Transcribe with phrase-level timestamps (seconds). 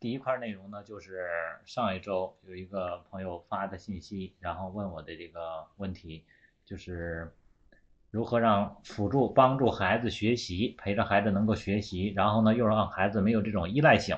[0.00, 1.26] 第一块内容呢，就是
[1.64, 6.24] 上一周有一个朋友发的信息，然后问我的这个问题，
[6.64, 7.32] 就是
[8.12, 14.16] 如何让辅助帮助孩子学习，陪着孩子能够学习，然后呢又让孩子没有这种依赖性。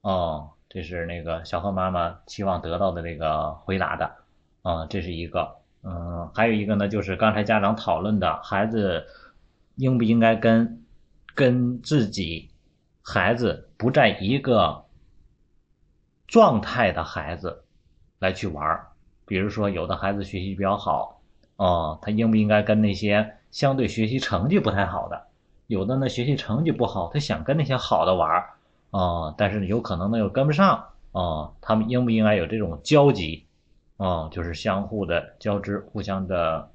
[0.00, 4.16] 哦，这是那个小何妈妈期望得到的那个回答的。
[4.62, 5.56] 啊，这是一个。
[5.84, 9.06] 嗯，还有一个呢，就是刚才家长讨论的孩子
[9.76, 10.84] 应不应该跟
[11.32, 12.50] 跟自己
[13.02, 14.81] 孩子不在一个。
[16.32, 17.62] 状态的孩子
[18.18, 18.80] 来去玩，
[19.26, 21.20] 比如说有的孩子学习比较好，
[21.56, 25.26] 哦，他应不应该跟那些相对学习成绩不太好的？
[25.66, 28.48] 有的呢学习成绩不好，他想跟那些好的玩儿，
[28.92, 33.44] 啊，但是有可能呢又跟不上，啊，他们应不应该有这种交集？
[33.98, 36.70] 啊，就是相互的交织，互相的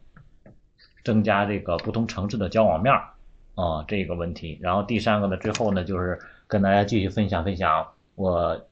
[1.04, 2.94] 增加这个不同层次的交往面，
[3.56, 4.60] 啊，这个问题。
[4.62, 8.67] 然后第三个呢，最后呢就是跟大家继续分享分享我。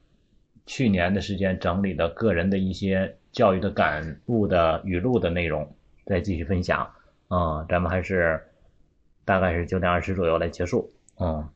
[0.66, 5.72] 去年的时间整理的个人的一些教育的感悟的语录的内容，
[6.04, 6.90] 再继续分享。
[7.28, 8.48] 嗯，咱们还是
[9.24, 10.92] 大概是九点二十左右来结束。
[11.20, 11.48] 嗯，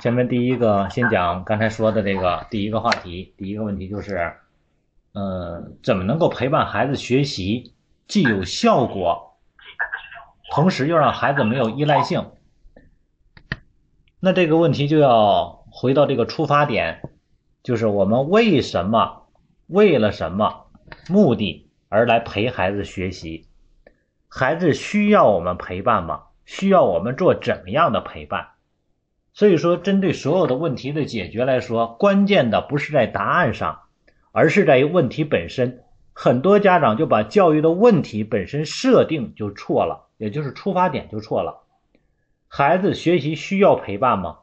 [0.00, 4.32] 前面第一个先讲刚才说的这个第一个话题，第一个问题就是，
[5.14, 7.74] 嗯，怎么能够陪伴孩子学习，
[8.06, 9.36] 既有效果，
[10.52, 12.30] 同时又让孩子没有依赖性？
[14.20, 15.57] 那这个问题就要。
[15.70, 17.02] 回到这个出发点，
[17.62, 19.26] 就是我们为什么、
[19.66, 20.66] 为了什么
[21.08, 23.46] 目的而来陪孩子学习？
[24.28, 26.22] 孩子需要我们陪伴吗？
[26.44, 28.48] 需要我们做怎么样的陪伴？
[29.34, 33.82] 所以说，针对所有的问题的解决来说，关键的不是在答案上，
[34.32, 35.84] 而是在于问题本身。
[36.12, 41.62] 很多家长就把教育的问题本身设定就错了，也就是出发点就错了。
[42.48, 44.38] 孩子学习需要陪伴吗？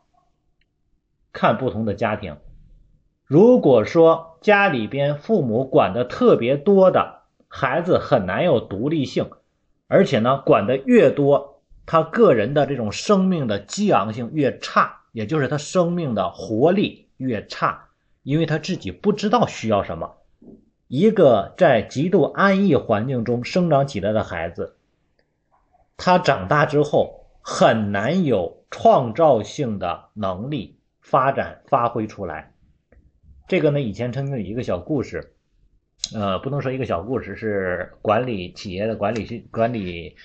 [1.36, 2.38] 看不同的家庭，
[3.26, 9.30] 如果说家里边父母管的特别多的孩子很难有独立性，
[9.88, 17.90] 而且呢管的越多，他个人的这种生命的激昂性越差，也就是他生命的活力越差，
[18.24, 20.16] 因为他自己不知道需要什么。
[20.88, 24.78] 一个在极度安逸环境中生长起来的孩子，
[25.98, 30.80] 他长大之后很难有创造性的能力。
[31.06, 32.52] 发展发挥出来，
[33.48, 35.36] 这个呢，以前曾经有一个小故事，
[36.16, 40.16] 呃，不能说一个小故事，是管理企业的管理管理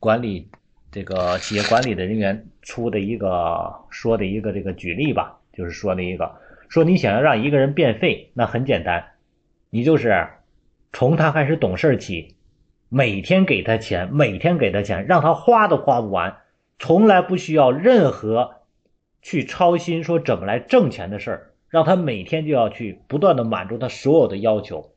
[0.00, 0.50] 管理
[0.90, 6.34] 这个企业管理的人员出的一个说的一个这个举例吧，就是说的一个。
[6.70, 9.04] 说你想要让一个人变废，那很简单，
[9.68, 10.28] 你就是
[10.94, 12.36] 从他开始懂事起，
[12.88, 16.38] 每天给他钱，每天给他钱，让他花都花不完，
[16.78, 18.61] 从来不需要任何。
[19.22, 24.92] 去操心说怎么来挣钱的事儿，让他每天就要去不断的满足他所有的要求，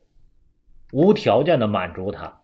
[0.92, 2.40] 无条件的满足他，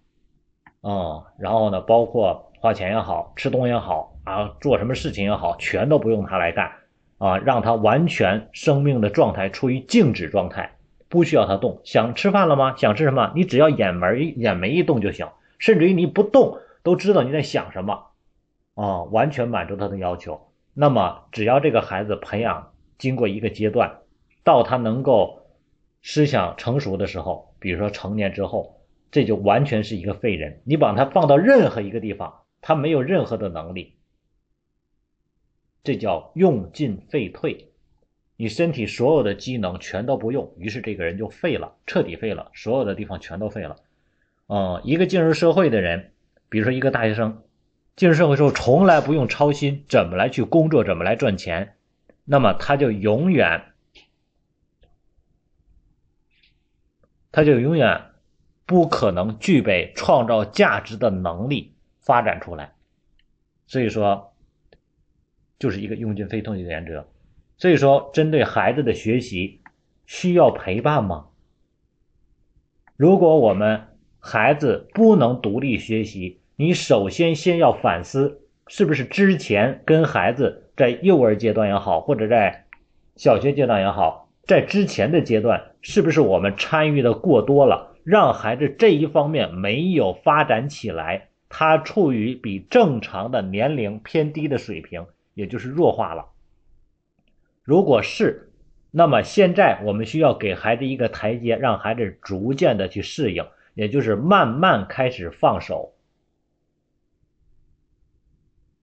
[0.80, 6.70] 啊，然后呢，包括花钱也好，吃东西也好啊，做什么事情也好，全都不用他来干，
[7.18, 10.76] 啊，让他完全生命的状态处于静止状态，
[11.08, 11.80] 不需要他动。
[11.82, 12.76] 想吃饭了吗？
[12.76, 13.32] 想吃什么？
[13.34, 15.28] 你只要眼门眼眉一动就行，
[15.58, 18.06] 甚至于你不动都知道你在想什么，
[18.76, 20.48] 啊，完全满足他的要求。
[20.74, 23.98] 那么，只要这个孩子培养经过一个阶段，
[24.42, 25.46] 到他能够
[26.02, 30.62] 思想成熟的时候，比如说成年之后，这就完全是一个废人。
[30.64, 33.96] 你把他放到任何一个地方，他没有任何的能力，
[35.84, 37.68] 这叫用进废退。
[38.36, 43.76] 你身体所有的机能全都不用，于是这个人就废了，彻底废了，所有的地方全都废了。
[44.46, 46.12] 嗯，一个进入社会的人，
[46.48, 47.42] 比如说一个大学生。
[47.94, 51.76] 进入社会之后，从来不用操心怎么来去工作，怎么来赚钱，
[52.24, 53.72] 那么他就永远，
[57.30, 58.10] 他就永远
[58.66, 62.72] 不可能具备创造价值的能力发展出来。
[63.66, 64.34] 所以说，
[65.58, 67.08] 就是一个用进废退的原则。
[67.56, 69.60] 所以说，针对孩子的学习，
[70.04, 71.28] 需要陪伴吗？
[72.96, 82.66] 如果我们孩子不能独立学习，你首先先要反思，是不是之前跟孩子在幼儿阶段也好，或者在
[83.16, 96.26] 小学阶段也好，在之前的阶段，是不是我们参与的过多了，让孩子这一方面没有发展起来，他处于比正常的年龄偏低的水平，也就是弱化了。
[97.64, 98.52] 如果是，
[98.92, 103.44] 那么现在我们需要给孩子一个台阶，让孩子逐渐的去适应，
[103.74, 105.94] 也就是慢慢开始放手。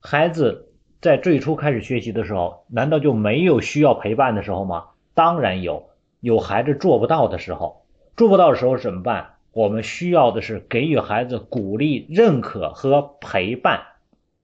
[0.01, 4.85] 孩子在最初开始学习的时候，难道就没有需要陪伴的时候吗？
[5.13, 5.89] 当然有，
[6.21, 7.85] 有孩子做不到的时候，
[8.15, 9.35] 做不到的时候怎么办？
[9.51, 13.81] 我们需要的是给予孩子鼓励、认可和陪伴。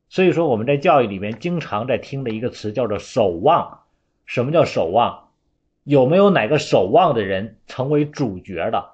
[0.10, 3.80] 所以说，我们在教育里面经常在听的一个词叫做“守望”。
[4.26, 5.30] 什么叫守望？
[5.84, 8.92] 有没有哪个守望的人成为主角的？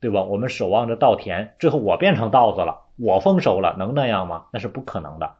[0.00, 0.22] 对吧？
[0.22, 4.46] 我们守望着稻田，最后我变成稻子了，我丰收了，能那样吗？
[4.52, 5.34] 那是不可能的。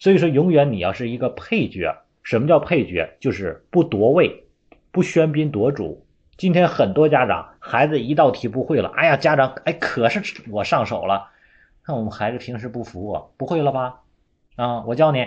[0.00, 1.94] 所以说，永远你要是一个配角。
[2.22, 3.16] 什么叫配角？
[3.20, 4.44] 就是不夺位，
[4.90, 6.06] 不喧宾夺主。
[6.38, 11.28] 今天很多家长，孩子一道题不会了，哎呀，家长，哎，可是我上手了。
[11.82, 14.00] 看我们孩子平时不服我，不会了吧？
[14.56, 15.26] 啊，我教你，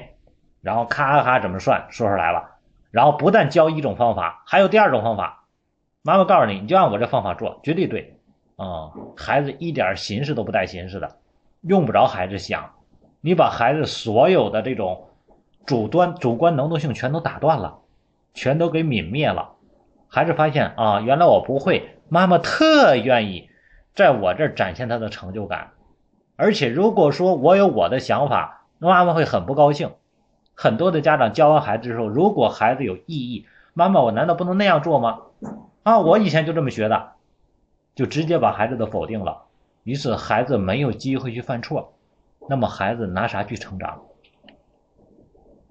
[0.62, 2.56] 然后咔咔咔怎么算，说出来了。
[2.90, 5.46] 然后不但教一种方法，还有第二种方法。
[6.02, 8.20] 妈妈告诉你，你就按我这方法做，绝对对。
[8.56, 11.18] 啊，孩子一点心思都不带心思的，
[11.62, 12.74] 用不着孩子想。
[13.26, 15.08] 你把孩子所有的这种
[15.66, 17.80] 主端主观能动性全都打断了，
[18.34, 19.54] 全都给泯灭了。
[20.10, 23.50] 孩子发现啊，原来我不会，妈妈特愿意
[23.96, 25.72] 在我这儿展现他的成就感。
[26.36, 29.92] 而且如果说我有我的想法，妈妈会很不高兴。
[30.54, 35.22] 很多的家长教完孩子之后，如果孩子有异议，妈妈我难道不能那样做吗？
[35.84, 37.12] 啊，我以前就这么学的，
[37.96, 39.44] 就直接把孩子的否定了。
[39.84, 41.93] 于是孩子没有机会去犯错。
[42.50, 44.02] 那么孩子拿啥去成长？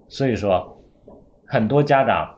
[0.07, 0.81] 所以说，
[1.45, 2.35] 很多家长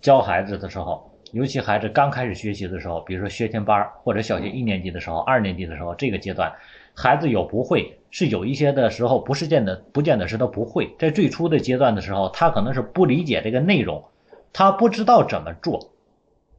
[0.00, 6.52] 教孩子的时候，尤其孩子刚开始学习的时候，比如说学前班或者小学一年级的时候、二年级的时候，这个阶段，
[6.94, 14.04] 孩子有不会，是有一些的时候不是见得不见得是他不会，在最初的阶段的时候，他可能是不理解这个内容，
[14.52, 15.92] 他不知道怎么做。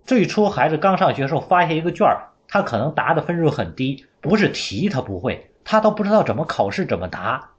[0.05, 2.07] 最初孩子刚上学的时候发现一个卷，
[2.47, 5.48] 他可能答的分数很低，不是题他不会。
[5.71, 7.51] 他都不知道怎么考试怎么答，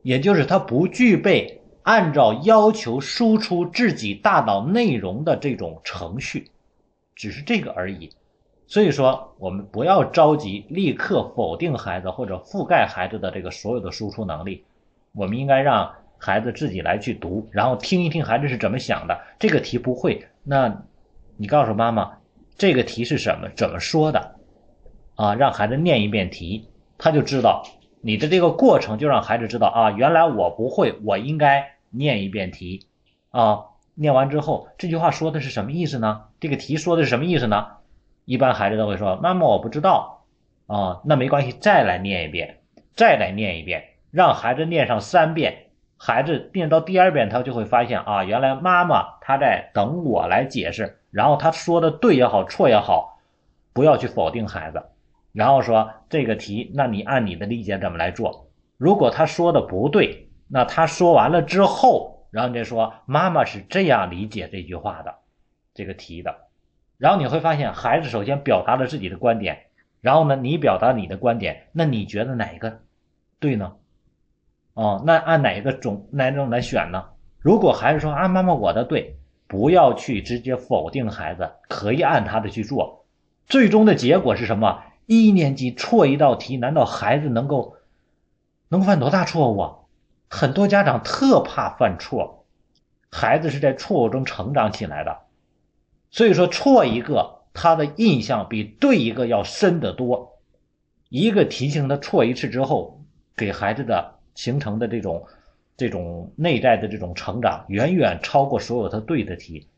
[0.00, 6.50] 也就是他不具备按照要求输出自己大脑内容的这种程序，
[7.14, 8.08] 只是这个而已。
[8.66, 14.64] 所以说，我们不要着急立刻否定孩子或者覆盖孩子的这个所有的输出能力，
[15.12, 19.20] 我们应该让孩子自己来去读，然后听一听孩子是怎么想的。
[19.38, 20.82] 这个题不会，那
[21.36, 22.10] 你告诉妈妈
[22.56, 24.36] 这个题是什么怎么说的
[25.14, 25.34] 啊？
[25.34, 26.66] 让孩子念一遍题。
[26.98, 27.62] 他就知道
[28.02, 32.86] 你的这个过程，就让孩子知道啊，原来我不会，我应该念一遍题
[33.30, 33.64] 啊。
[33.94, 36.26] 念完之后，这句话说的是什么意思呢？
[36.38, 37.66] 这个题说的是什么意思呢？
[38.24, 40.24] 一般孩子都会说：“妈妈，我不知道。”
[40.68, 42.60] 啊，那没关系，再来念一遍，
[42.94, 45.64] 再来念一遍，让孩子念上三遍。
[45.96, 51.00] 孩子念到第二遍，他就会发现啊，原来妈妈他在等我来解释。
[51.10, 53.18] 然后他说的对也好，错也好，
[53.72, 54.80] 不要去否定孩子。
[55.32, 58.50] 然后说这个题，那你按你的理解怎么来做？
[58.76, 65.14] 如果他说的不对，那他说完了之后，然后你再说妈妈是这样理解这句话的，
[65.74, 66.34] 这个题的。
[66.96, 69.66] 然后你会发现，孩子首先表达了自己的观点，
[70.00, 72.80] 然后呢，你表达你的观点，那你觉得哪一个
[73.38, 73.74] 对呢？
[74.74, 77.04] 哦，那按哪一个种哪种来选呢？
[77.38, 79.16] 如果孩子说啊，妈妈我的对，
[79.46, 83.04] 不要去直接否定孩子，可以按他的去做。
[83.46, 84.82] 最终的结果是什么？
[85.08, 87.76] 一年级错一道题，难道孩子能够
[88.68, 89.76] 能犯多大错误啊？
[90.28, 92.44] 很多家长特怕犯错，
[93.10, 95.20] 孩子是在错误中成长起来的，
[96.10, 100.38] 所以说错一个，他的印象比对一个要深得多。
[101.08, 103.00] 一个题型的错一次之后，
[103.34, 105.24] 给孩子的形成的这种
[105.78, 109.68] 这种内在的这种成长，远远超过所有他对的题。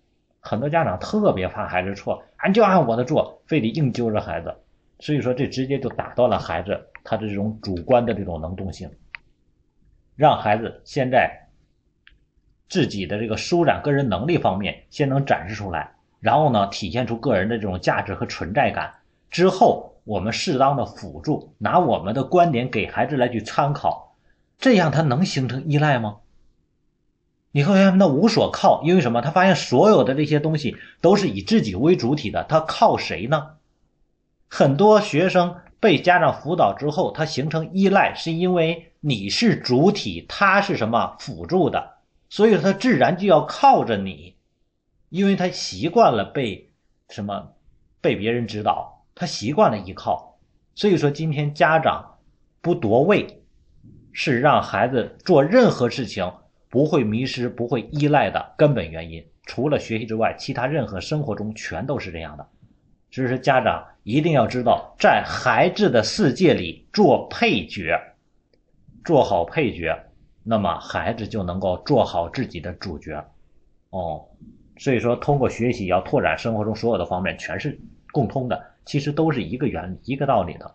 [0.41, 4.57] 很多家长特别怕孩子错，俺就按我的做，非得硬揪着孩子。
[5.01, 8.91] 所以说，这直接就打断了孩子他的这种主观的这种能动性，
[10.15, 11.49] 让孩子现在
[12.69, 15.91] 自己的这个舒展个人能力方面先能展示出来，
[16.21, 18.95] 然后呢，体现出个人的这种价值和存在感。
[19.31, 24.17] 之后，我们适当的辅助，拿我们的观点给孩子来去参考，
[24.59, 26.19] 这样他能形成依赖吗？
[27.53, 29.23] 你会发现他无所靠，因为什么？
[29.23, 33.57] 他发现所有的这些东西都是以自己为主体的，他靠谁呢？
[34.53, 44.35] 很多学生被家长辅导之后，他形成依赖，是因为你是主体，他是什么辅助的，所以他自然就要靠着你，
[45.09, 46.73] 因为他习惯了被
[47.09, 47.53] 什么
[48.01, 50.41] 被别人指导，他习惯了依靠。
[50.75, 52.19] 所以说，今天家长
[52.61, 53.45] 不夺位，
[54.13, 56.33] 是让孩子做任何事情
[56.69, 59.25] 不会迷失、不会依赖的根本原因。
[59.47, 62.47] 除了学习之外，其他任何生活中全都是这样的。
[63.11, 68.01] 所以说，家长一定要知道，在孩子的世界里做配角，
[69.05, 69.99] 做好配角，
[70.45, 73.25] 那么孩子就能够做好自己的主角。
[73.91, 74.25] 哦，
[74.79, 77.79] 所以说通过学习要拓展生活中所有的方面，全是
[78.13, 80.75] 共通的，其实都是一个原理、一个道理的。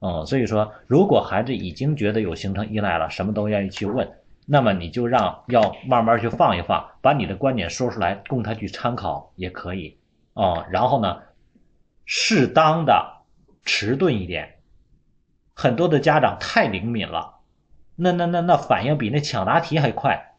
[0.00, 4.08] 嗯，所以说如果孩子已经觉得有形成依赖了，什么都愿意去问，
[4.44, 9.96] 那么你就让要慢慢去放一放，把你的观点说出来，供他去参考也可以。
[10.34, 11.22] 哦，然后呢，
[12.06, 13.24] 适当的
[13.64, 14.54] 迟钝一点。
[15.52, 17.34] 很多的家长太灵敏了，
[17.96, 20.34] 那那那那反应比那抢答题还快。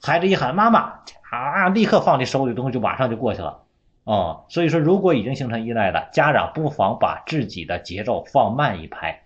[0.00, 1.00] 孩子一喊妈妈
[1.30, 3.62] 啊，立刻放你手里的东西就马上就过去了。
[4.04, 9.22] 哦，所以说如果已经形成依赖的家长，不妨把自己的节奏放慢一拍。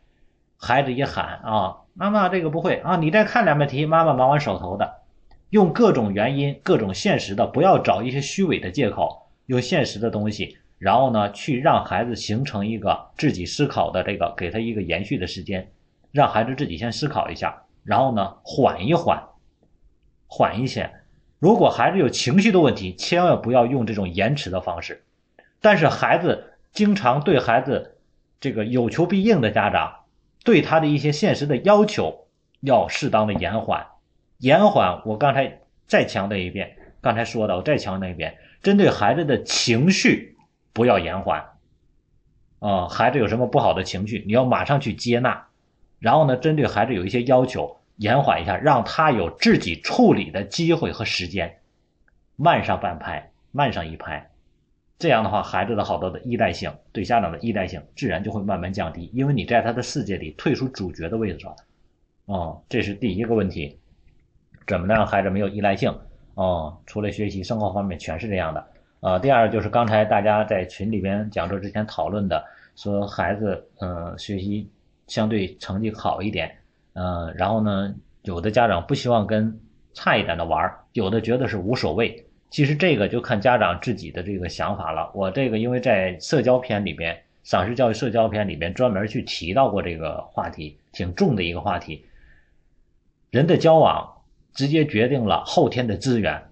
[0.59, 5.03] 孩子一喊啊，妈妈这个不会啊，你再看两遍题，妈妈忙完手头的。
[5.51, 10.59] 用各种原因、各种现实的，不要找一些虚伪的借口，用现实的东西。
[10.79, 15.71] 然后呢，去让孩子形成一个自己思考的这个，给他一个延续的时间，
[16.13, 19.23] 让孩子自己先思考一下，然后呢，缓一缓，
[20.27, 20.91] 缓一些。
[21.39, 25.03] 如果孩子有情绪的问题，千万不要用这种延迟的方式。
[25.63, 27.97] 但是孩子经常对孩子
[28.39, 30.05] 这个有求必应的家长，
[30.45, 32.27] 对他的一些现实的要求
[32.61, 33.87] 要适当的延缓，
[34.39, 35.01] 延缓。
[35.07, 40.36] 我刚才再强调一遍，刚才说的，我再强调一遍，针对孩子的情绪。
[40.77, 41.43] 不要延缓，
[42.59, 45.47] 啊，孩子有什么不好的情绪，你要马上去接纳，
[45.99, 51.61] 然后呢，针对孩子有一些要求，延缓一下，让他有自己处理的机会和时间，
[52.37, 54.31] 慢上半拍，慢上一拍，
[54.99, 61.57] 这样的话，孩子的好多的依赖性，对家长的依赖性，自然就会慢慢降低，因为你在他的世界里退出主角的位置了，
[62.27, 63.79] 哦，这是第一个问题，
[64.67, 65.99] 怎么让孩子没有依赖性？
[66.35, 68.67] 哦，除了学习，生活方面全是这样的。
[69.07, 72.45] 啊，第二就是刚才大家在群里边讲座之前讨论的，
[72.75, 74.69] 说孩子嗯学习
[75.07, 76.59] 相对成绩好一点，
[76.95, 79.57] 嗯，然后呢，有的家长不希望跟
[79.95, 82.27] 差一点的玩，有的觉得是无所谓。
[82.51, 85.09] 其实这个就看家长自己的这个想法了。
[85.15, 92.05] 我这个因为在社交篇里边，赏识教育社交篇里边专门去提到过这个话题，挺重的一个话题。
[93.31, 96.43] 人的交往直接决定了后天的资源。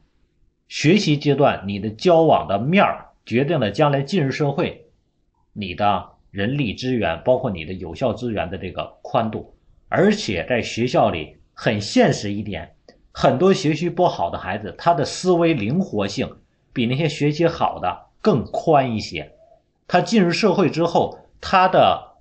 [0.69, 4.87] 学习阶段，你的交往的面儿决定了将来进入社会，
[5.53, 9.55] 你的人力资源，包括你的有效资源的这个宽度。
[9.89, 12.75] 而且在学校里很现实一点，
[13.13, 16.39] 很多学习不好的孩子，他的思维灵活性
[16.73, 19.33] 比那些学习好的更宽一些。
[19.87, 22.17] 他进入社会之后，他的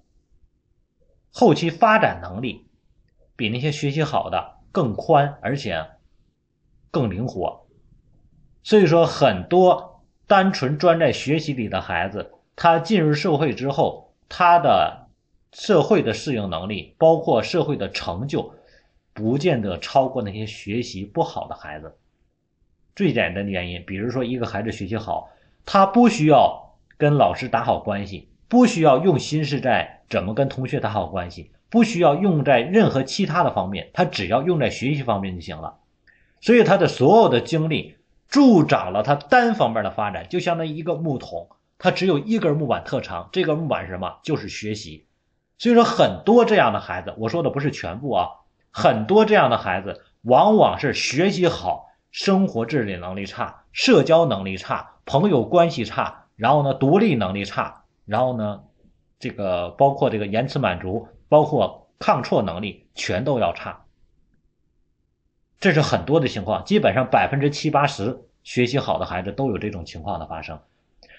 [1.32, 2.68] 后期发展能力
[3.36, 5.84] 比那些学习好的更宽，而且
[6.92, 7.63] 更灵活。
[8.64, 15.08] 所以说，很多单纯专在学习里的孩子，他进入社会之后，他的
[15.52, 18.54] 社会的适应能力，包括社会的成就，
[19.14, 21.94] 不见得超过那些学习不好的孩子。
[22.96, 25.30] 最简单的原因，比如说一个孩子学习好，
[25.66, 35.80] 他不需要跟老师打好关系，不需要用心是在怎么跟同学打好关系，不需要用在任何其他的方面，他只要用在学习方面就行了。
[36.40, 37.98] 所以他的所有的精力。
[38.34, 43.30] 助长了他单方面的发展，就相当于一个木桶，它只有一根木板特长。
[43.32, 44.18] 这根木板是什么？
[44.24, 45.06] 就是学习。
[45.60, 48.30] 所以说，很多这样的孩子，我说的不是全部啊，
[48.72, 58.64] 很多这样的孩子往往是学习好，生活自理能力差，社交能力差，朋友关系差，然后呢，独立能力差，然后呢，
[59.20, 63.83] 这个包括这个延迟满足，包括抗挫能力，全都要差。
[65.64, 70.60] 这是很多的情况，基本上百分之七八十学习好的孩子都有这种情况的发生，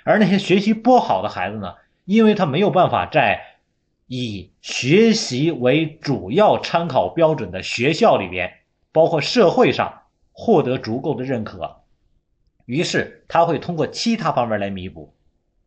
[0.02, 3.40] 而那些学习不好的孩子呢，因为他没有办法在
[4.06, 8.52] 以学习为主要参考标准的学校里边，
[8.92, 11.76] 包括社会上获得足够的认可，
[12.66, 15.14] 于是他会通过其他方面来弥补，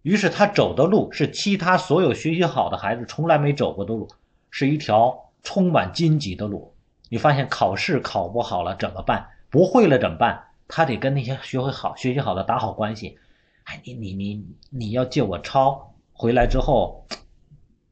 [0.04, 4.08] 于是他走的路是其他所有学习好的孩子从来没走过的路，
[4.52, 6.76] 是一条充满荆棘的路。
[7.10, 9.28] 你发现考试考不好了怎么办？
[9.50, 10.44] 不会了怎么办？
[10.68, 13.18] 他得跟那些学会好、学习好的打好关系。
[13.64, 17.06] 哎，你你你你要借我抄回来之后，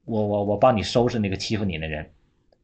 [0.04, 2.12] 我我我帮你收拾那个欺负你的人。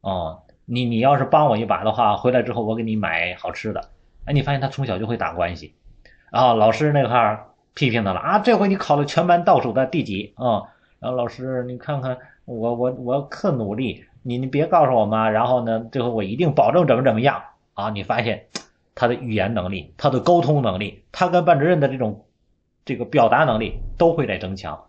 [0.02, 3.80] 哦，你你要是帮我一把的话，回来之后我给你买好吃的。
[4.26, 5.74] 哎，你发现他从小就会打关系。
[6.30, 10.68] 啊，老师那块批评他了啊，这回你考了全班倒数的第几啊？
[10.98, 14.04] 然后老师你看看我我我可努力。
[14.22, 17.42] 你你别告诉我妈，然后呢，最后我一定保证怎么怎么样
[17.74, 17.90] 啊！
[17.90, 18.46] 你发现
[18.94, 22.24] 他的语言能力、他的沟通能力、他跟班主任的这种
[22.84, 24.84] 这个表达能力都会在增强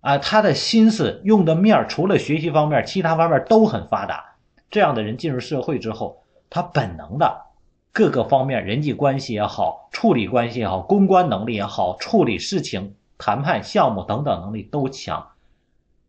[0.00, 0.18] 啊！
[0.18, 4.24] 他的心思用的面除了学习方面，其他方面都很发达。
[4.70, 7.46] 这样的人进入社会之后，他本能的
[7.92, 15.26] 各个方面，人际关系也好，处理关系也好，公关能力也好，处理事情、谈判项目等等能力都强。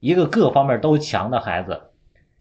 [0.02, 1.89] 一个各方面都强的孩子，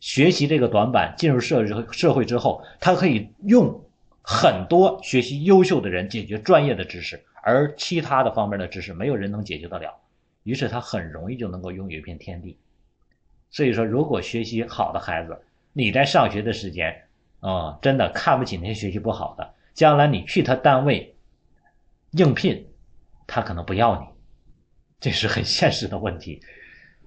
[0.00, 3.84] 学习这个短板，进入社社会之后，他可以用
[4.22, 9.94] 很多学习优秀的人解决专业的知识，而其他的方面的知识没有人能解决得了。
[10.44, 12.56] 于是他很容易就能够拥有一片天地。
[13.50, 15.38] 所以说，如果学习好的孩子，
[15.72, 17.04] 你在上学的时间
[17.40, 21.14] 啊，真的看不起那些学习不好的，将来你去他单位
[22.12, 22.66] 应聘，
[23.26, 24.06] 他可能不要你，
[25.00, 26.40] 这是很现实的问题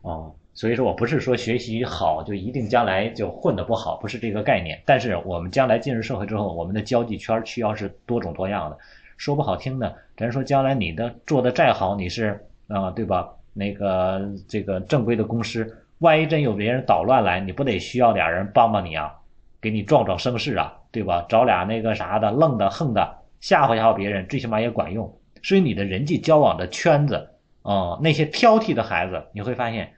[0.01, 0.35] 哦。
[0.53, 4.81] 所以说我不是说学习好就一定将来就混得不好，不是这个概念。
[4.85, 8.77] 但是我们将来进入社会之后，我们的交际圈需要是多种多样的。
[9.17, 13.29] 说不好听的，咱说将来你的做的再好，你是啊，对吧？
[13.53, 19.13] 那个这个正规的公司，万一真有别人捣乱来，你不得需要俩人帮帮你啊，
[19.61, 21.25] 给你壮壮声势啊，对吧？
[21.29, 25.17] 找俩那个啥的愣的横的吓唬吓唬别人，最起码也管用。
[25.43, 27.29] 所以你的人际交往的圈子
[27.61, 29.93] 啊，那些挑剔的孩子，你会发现。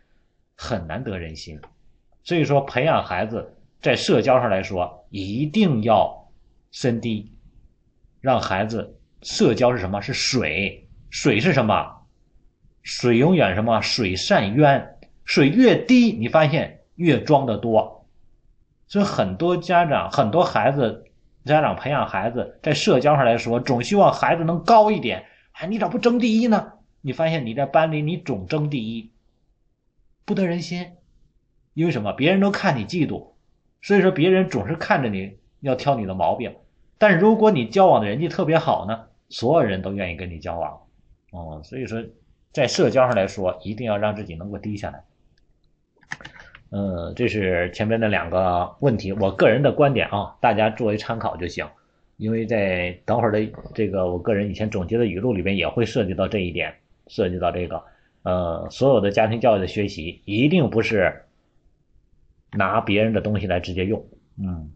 [0.56, 1.60] 很难得人心，
[2.24, 6.32] 所以说培养孩子在社交上来说，一定要
[6.72, 7.34] 深低，
[8.22, 10.02] 让孩子社交是什么？
[10.02, 12.06] 是水，水是什么？
[12.82, 13.82] 水永远什么？
[13.82, 18.08] 水善渊，水越低，你发现越装的多。
[18.88, 21.06] 所以很多家长、很多孩子，
[21.46, 25.26] 家长培养孩子在社交上来说，总希望孩子能高一点。
[25.54, 26.74] 哎，你咋不争第一呢？
[27.02, 29.13] 你发现你在班里你总争第一。
[30.26, 30.92] 不得人心，
[31.74, 32.14] 因为什么？
[32.14, 33.28] 别人都看你嫉妒，
[33.82, 36.56] 所以说别人总是看着你要挑你的毛病。
[36.98, 40.82] 但如果你交往的人际特别好呢，所有人都愿意跟你交往。
[41.32, 42.02] 哦，所以说
[42.52, 45.04] 在社交上来说，一定要让自己能够低下来。
[46.70, 51.68] 嗯，这是前面的两个问题，我个人的观点啊，大家作为参考就行。
[52.18, 56.74] 因为在等会儿的这个我个人以前总结的语录里面也会涉及到这一点，
[57.08, 57.84] 涉及到这个。
[58.24, 61.24] 呃，所有的家庭教育的学习一定不是
[62.52, 64.06] 拿别人的东西来直接用。
[64.38, 64.72] 嗯，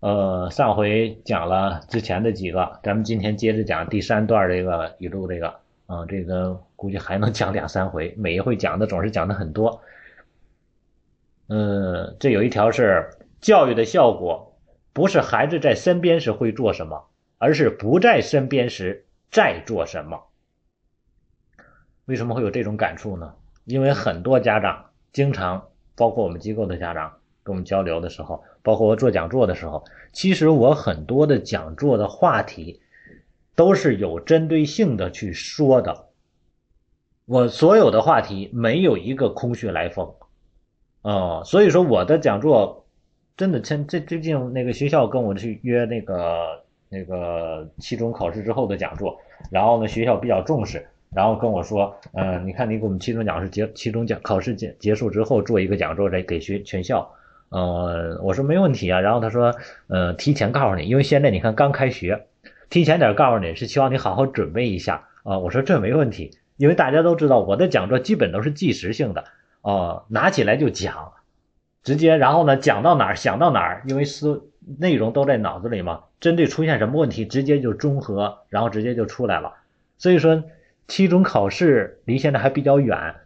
[0.00, 5.48] 呃，上回讲了之前的几个，咱们今天接着讲第三段这个语录，这个
[5.86, 9.82] 啊，这个估计还能讲两三回，每一回讲的总是讲的很多。
[11.48, 14.56] 嗯，这有一条是教育的效果，
[14.92, 17.04] 不是孩子在身边时会做什么，
[17.38, 20.24] 而是不在身边时在做什么。
[22.06, 23.34] 为什么会有这种感触呢？
[23.64, 32.80] 因为很多家长经常，包括我们机构的家长跟我们交流的时候，包括我做讲座的时候，其实我很多的讲座的话题
[33.54, 36.06] 都是有针对性的去说的。
[37.24, 40.14] 我所有的话题没有一个空穴来风，
[41.02, 42.86] 哦，所以说我的讲座
[43.36, 50.86] 真的，前这最近那个学校跟我去约那个那个期中考试之后的讲座，然后呢，学校比较重视。
[51.14, 57.10] 然后跟我说，嗯，你看你给我们期中讲试结期中讲考试结结束之后做一个讲座，再给学全校。
[57.48, 59.00] 呃，我说没问题啊。
[59.00, 59.54] 然后他说，
[59.86, 62.26] 呃，提前告诉你，因为现在你看刚开学，
[62.68, 65.38] 提前点告诉你是希望你好好准备一下啊。
[65.38, 69.24] 我说这没问题，因为大家都知道我的讲座基本都是即时性的，
[69.62, 71.12] 哦，拿起来就讲，
[71.82, 79.54] 直接然后呢讲到哪儿想到哪儿，因为思内容都在脑子里嘛，针对出现什么问题直接就综合，然后直接就出来了。
[79.96, 80.42] 所以说。
[80.88, 83.16] 期中考试离现在还比较远，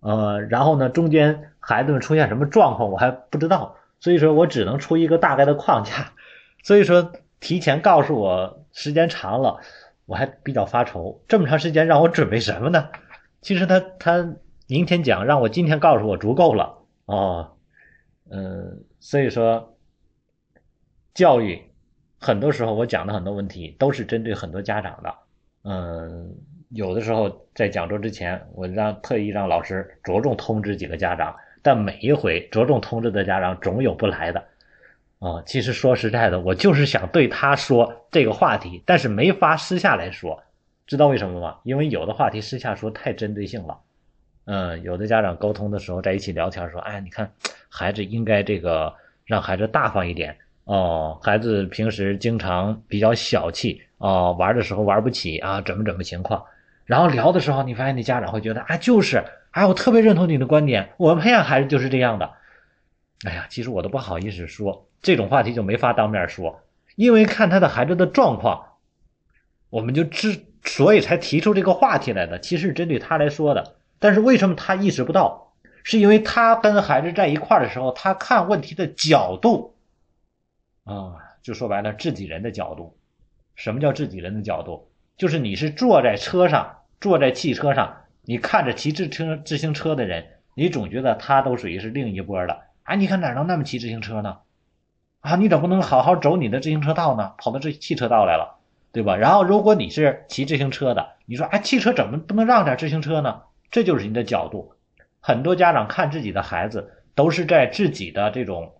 [0.00, 6.12] 呃，然后呢，中间孩子们出现什么状况我还不知道，所以说我只能出一个大概的框架。
[6.64, 9.60] 所以说提前告诉我时间长了，
[10.06, 12.88] 我还比较发愁，这么长时间让我准备什么呢？
[13.42, 14.34] 其实他他
[14.66, 17.52] 明天讲，让我今天告诉我足够了哦，
[18.30, 19.76] 嗯，所以说
[21.12, 21.62] 教育
[22.18, 25.14] 很多时候我讲的很多问题都是针对很多家长的，
[25.64, 26.34] 嗯。
[26.74, 34.42] 有的时候在讲座之前，我让特意让老师着重通知几个家长，但每一回着重通知的家长总有不来的，
[35.18, 40.42] 啊，其实说实在的，我就是想对他说这个话题，但是没法私下来说，
[40.86, 41.58] 知道为什么吗？
[41.64, 43.78] 因为有的话题私下说太针对性了，
[44.46, 47.30] 嗯，有的家长沟通的时候在一起聊天说，哎，你看
[47.68, 48.94] 孩子应该这个
[49.26, 56.42] 让孩子大方一点哦，孩子平时经常比较小气哦，玩的时候玩不起啊，怎么怎么情况。
[56.84, 62.32] 然后聊的时候，你发现那家长会觉得啊，就是，哎，我特别认同你的观点，我们培养孩子就是这样的。
[63.24, 66.60] 哎呀，其实我都不好意思说这种话题，就没法当面说，
[66.96, 68.64] 因为看他的孩子的状况，
[69.70, 73.76] 我们就之所以才提出这个话题来的，其实是针对他来说的。
[73.98, 75.52] 但是为什么他意识不到？
[75.84, 79.74] 是因为他跟孩子在一块的时候，他看问题的角度
[80.84, 82.96] 啊，就说白了，自己人的角度。
[83.56, 84.91] 什么叫自己人的角度？
[85.16, 92.62] 就是你是坐在车上，坐在汽车上，你看着骑自车自行车的人，你总觉得他都属于是另一波的。
[92.82, 94.38] 啊，你看哪能那么骑自行车呢？
[95.20, 97.34] 啊，你怎么不能好好走你的自行车道呢？
[97.38, 98.58] 跑到这汽车道来了，
[98.90, 99.16] 对吧？
[99.16, 103.42] 然后如果你是骑自行车的，你说，哎，汽车怎么不能让点自行车呢？
[103.70, 104.74] 这就是你的角度。
[105.20, 108.74] 很多家长看自己的孩子，都是在自己的这种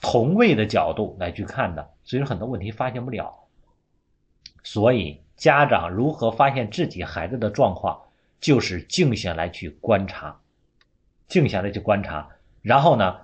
[0.00, 3.32] 同位的角度来去看的，所以很多问题发现不了。
[4.64, 7.98] 所以，家长如何发现自己孩子的状况，
[8.40, 10.40] 就是静下来去观察，
[11.28, 12.28] 静下来去观察，
[12.60, 13.20] 然后呢，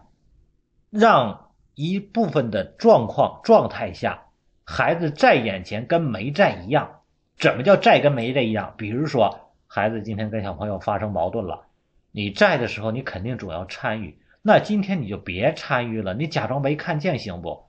[0.91, 4.27] 让一部分的状况状态下，
[4.65, 7.01] 孩子在眼前跟没在一样。
[7.37, 8.75] 怎么叫在跟没在一样？
[8.79, 11.67] 比如说，孩子今天跟小朋友发生矛盾了，
[12.13, 14.21] 你在的时候，你肯定总要参与。
[14.41, 17.65] 那今天你就别参与了，你假装没看见，行不？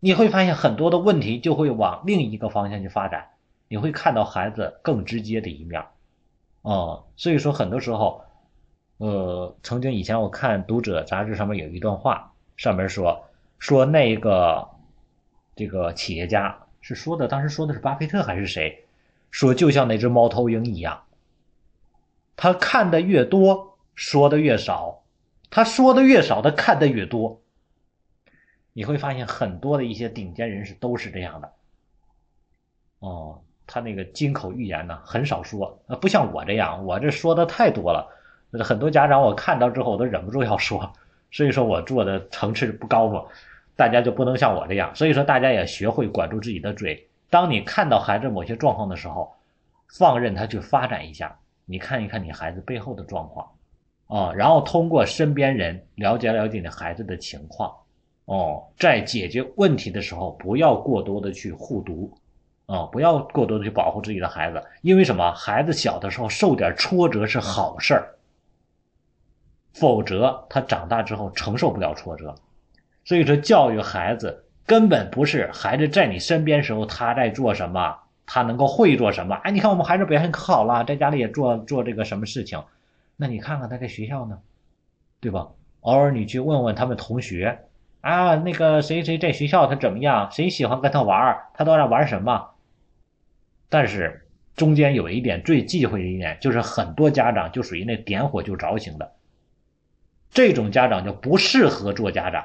[0.00, 3.28] 你会发现很多的问题就会往另一个方向去发展，
[3.74, 5.84] 你会看到孩子更直接的一面，
[6.62, 8.24] 哦，所以说很多时候，
[8.98, 13.24] 呃，曾经以前我看《读者》杂志上面有一段话，上面说
[13.58, 14.68] 说那个
[15.56, 18.84] 这个企业家是说的，当时说的是巴菲特还是谁，
[19.32, 21.02] 说就像那只猫头鹰一样，
[22.36, 25.02] 他看的越多，说的越少，
[25.50, 27.40] 他说的越少，他看的越多。
[28.72, 31.52] 你会发现很多的一些顶尖人士都是这样的，
[33.00, 38.06] 哦，他那个金口玉言呢，很少说，不像我这样，我这说的太多了，
[38.62, 40.92] 很多家长我看到之后我都忍不住要说，
[41.30, 43.24] 所以说我做的层次不高嘛，
[43.74, 47.08] 大家就不能像我这样，所以说大家也学会管住自己的嘴。
[47.30, 49.34] 当你看到孩子某些状况的时候，
[49.88, 53.48] 放任他去发展一下，你看一看你孩子背后的状况，
[54.06, 57.74] 啊，然后通过身边人了解了解你孩子的情况。
[58.26, 62.08] 哦，在解决问题的时候，不要过多的去护犊，
[62.66, 65.32] 啊，不要过多的去保护自己的孩子，因为什么？
[65.32, 68.14] 孩子小的时候受点挫折是好事儿，
[69.74, 72.34] 否则他长大之后承受不了挫折。
[73.04, 79.34] 所以说，教育孩子根本不是孩子在你身边时候他在做什么，他能够会做什么。
[79.34, 82.62] 哎，你看我们孩子表现可好了，在家里也做做这个什么事情，
[83.16, 84.38] 那你看看他在学校呢，
[85.20, 85.48] 对吧？
[85.80, 87.58] 偶尔你去问问他们同学。
[88.00, 90.30] 啊，那个谁谁在学校他怎么样？
[90.30, 92.53] 谁喜欢跟他玩他都在玩什么？
[93.68, 99.12] 但是中间有一点最忌讳的一点，就是很多家长就属于那点火就着型的，
[100.30, 102.44] 这种家长就不适合做家长。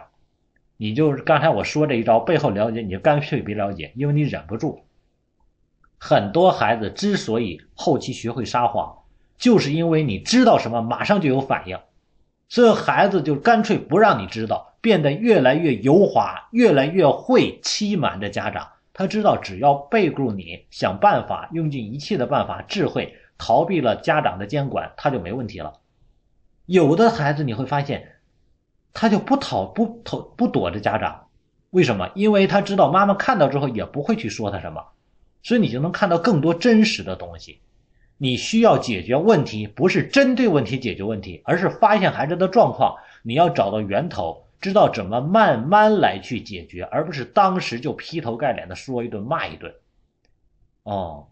[0.77, 4.86] 你就是刚才我说这一招背后了解，你就干脆别了解，因为你忍不住。
[5.97, 8.99] 很多孩子之所以后期学会撒谎，
[9.38, 11.77] 就是因为你知道什么马上就有反应，
[12.47, 14.67] 所以孩子就干脆不让你知道。
[14.82, 18.69] 变得越来越油滑，越来越会欺瞒着家长。
[18.99, 25.79] 他知道，只要背住你，想办法，用尽一切的办法、智慧，逃避了家长的监管，他就没问题了。
[26.65, 28.15] 有的孩子你会发现，
[28.91, 31.27] 他就不逃、不逃、不躲着家长，
[31.69, 32.12] 为什么？
[32.13, 34.83] 因为他知道妈妈看到之后也不会去说他什么，
[35.43, 37.62] 所以你就能看到更多真实的东西。
[38.17, 44.43] 你需要解决问题，不是针对问题解决问题，而是发现孩子的状况，你要找到源头。
[44.62, 49.74] 知道怎么慢慢来去解决，而不是当时就劈头盖脸的说一顿骂一顿，
[50.84, 51.28] 哦，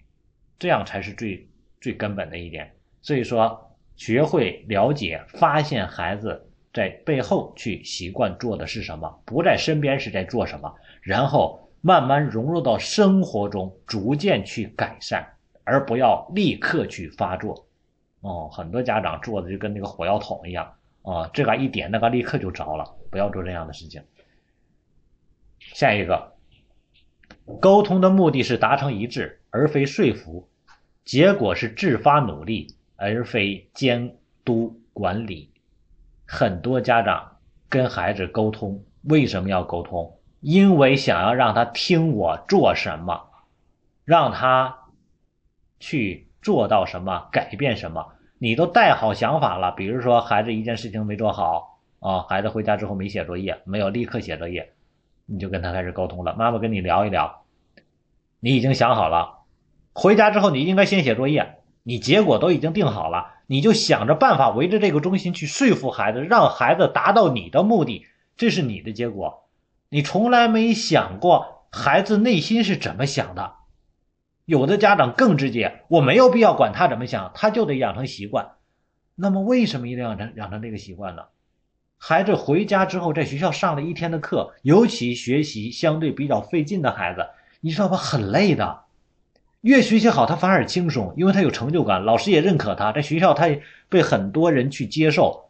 [0.57, 1.49] 这样才是最
[1.81, 2.71] 最根本的一点。
[3.01, 15.25] 所以说，学会了解、发现孩子在背后去习惯做的是什么，不在身边是在做什么，然后慢慢融入到生活中，逐渐去改善，
[15.63, 17.67] 而不要立刻去发作。
[18.21, 20.73] 哦，很多家长做的就跟那个火药桶一样。
[21.03, 24.03] 啊，这个一点，那个立刻就着了，不要做这样的事情。
[25.59, 26.33] 下一个，
[27.59, 30.47] 沟通的目的是达成一致，而非说服；
[31.03, 35.51] 结果是自发努力，而非监督管理。
[36.25, 37.37] 很多家长
[37.69, 40.19] 跟孩子沟通，为什么要沟通？
[40.39, 43.29] 因为想要让他听我做什么，
[44.05, 44.77] 让他
[45.79, 48.13] 去做到什么，改变什么。
[48.37, 54.73] 你都带好想法了，比如说孩子一件事情没做好啊，孩子回家之后没写作业，没有立刻写作业，
[55.25, 56.35] 你就跟他开始沟通了。
[56.35, 57.45] 妈妈跟你聊一聊，
[58.39, 59.39] 你已经想好了，
[59.93, 68.05] 回家之后你应该先写作业，你结果都已经定好了，你就想着办法围着这个中心去说服孩子，让孩子达到你的目的，
[68.35, 69.49] 这是你的结果。
[69.89, 73.53] 你从来没想过孩子内心是怎么想的。
[74.45, 78.51] 有的家长更直接，我没有必要管他怎么想，他就得养成习惯。
[79.15, 81.23] 那么为什么一定要养成养成这个习惯呢？
[81.97, 87.27] 孩子回家之后，在学校上了一天的课，尤其学习相对比较费劲的孩子，
[87.59, 88.81] 你知道吧，很累的。
[89.61, 95.49] 越学习好，他反而轻松，因为他有成就感，老师也认可他，在学校他也被很多人去接受。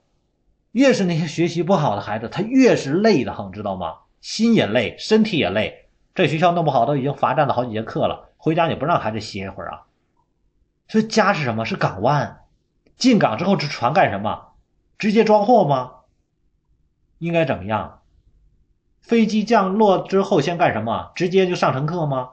[0.71, 3.95] 越是那些学习不好的孩子，他越是累的很，知道吗？
[4.21, 5.87] 心也累，身体也累。
[6.15, 8.29] 在学校弄不好，都已经罚站了好几节课了。
[8.37, 9.81] 回家你不让孩子歇一会儿啊？
[10.87, 11.65] 所以家是什么？
[11.65, 12.39] 是港湾。
[12.95, 14.53] 进港之后是船干什么？
[14.97, 15.91] 直接装货吗？
[17.19, 17.99] 应该怎么样？
[19.01, 21.11] 飞机降落之后先干什么？
[21.15, 22.29] 直接就上乘客吗？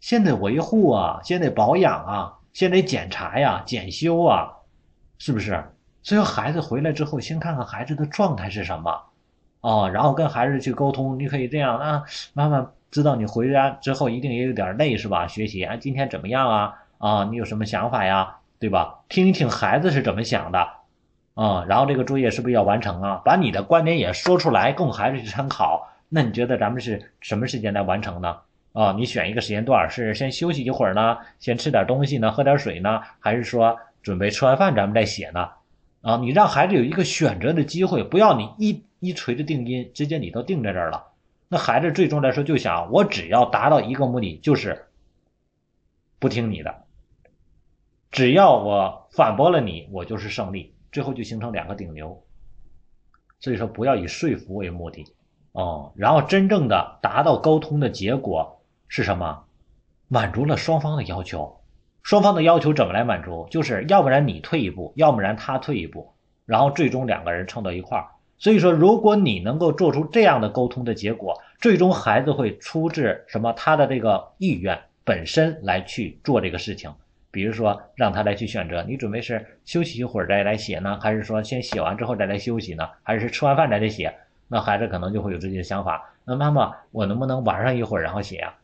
[0.00, 4.52] 先得维护啊，先得保养啊，先得检查呀、检修啊，
[5.18, 5.64] 是不是？
[6.02, 9.02] 所以孩子回来之后，先看看孩子的状态是什么，
[9.60, 11.18] 哦，然后跟孩子去沟通。
[11.18, 15.26] 你可以这样啊，妈妈知道你回家之后一定也有点累是吧？
[15.26, 16.74] 学习啊，今天怎么样啊？
[16.98, 18.36] 啊，你有什么想法呀？
[18.58, 19.00] 对吧？
[19.08, 20.77] 听一听孩子是怎么想的。
[21.38, 23.22] 啊，然后这个作业是不是要完成啊？
[23.24, 25.88] 把你的观点也说出来，供孩子去参考。
[26.08, 28.38] 那你觉得咱们是什么时间来完成呢？
[28.72, 35.48] 啊，你选一个时间段，是先休息一会儿呢，先吃点东西呢，喝点水呢，还是说准备吃完饭咱们再写呢？
[36.02, 41.04] 啊，你让孩子有一个选择的机会，不要你一一锤子定音，直接你都定在这儿了。
[41.48, 44.86] 那孩子最终来说就想，我只要达到一个目的，就是
[46.18, 46.82] 不听你的，
[48.10, 50.74] 只要我反驳了你，我就是胜利。
[50.98, 52.20] 最后就形成两个顶流，
[53.38, 55.06] 所以说不要以说服为目的
[55.52, 55.92] 哦。
[55.94, 59.44] 然后真正的达到沟通的结果是什么？
[60.08, 61.60] 满足了双方的要求。
[62.02, 63.46] 双方的要求怎么来满足？
[63.48, 68.08] 就是要不然你退一步，要不然他退一步，然后最终两个人撑到一块儿。
[68.36, 73.52] 所以说，如果你能够做出这样的沟通的结果，最终孩子会出自什么？
[73.52, 76.92] 他的这个意愿本身来去做这个事情。
[77.30, 82.88] 比如说，让他来去选择，你准备是休息一会儿再来写呢，还是说先写完之后再来休息呢？
[83.02, 84.14] 还是吃完饭再来写？
[84.48, 86.10] 那孩子可能就会有自己的想法。
[86.24, 88.54] 那妈妈，我能不能玩上一会儿然后写啊？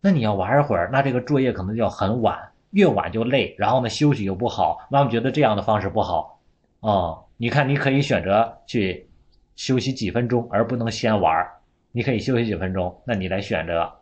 [0.00, 2.38] 那你要玩一会儿，那这个作业可能就要很晚，
[2.70, 4.86] 越晚就累，然后呢休息又不好。
[4.90, 6.40] 妈妈觉得这样的方式不好
[6.80, 7.24] 哦。
[7.36, 9.08] 你看，你可以选择去
[9.54, 11.46] 休息几分钟，而不能先玩。
[11.92, 13.92] 你可以休息几分钟，那你来选择。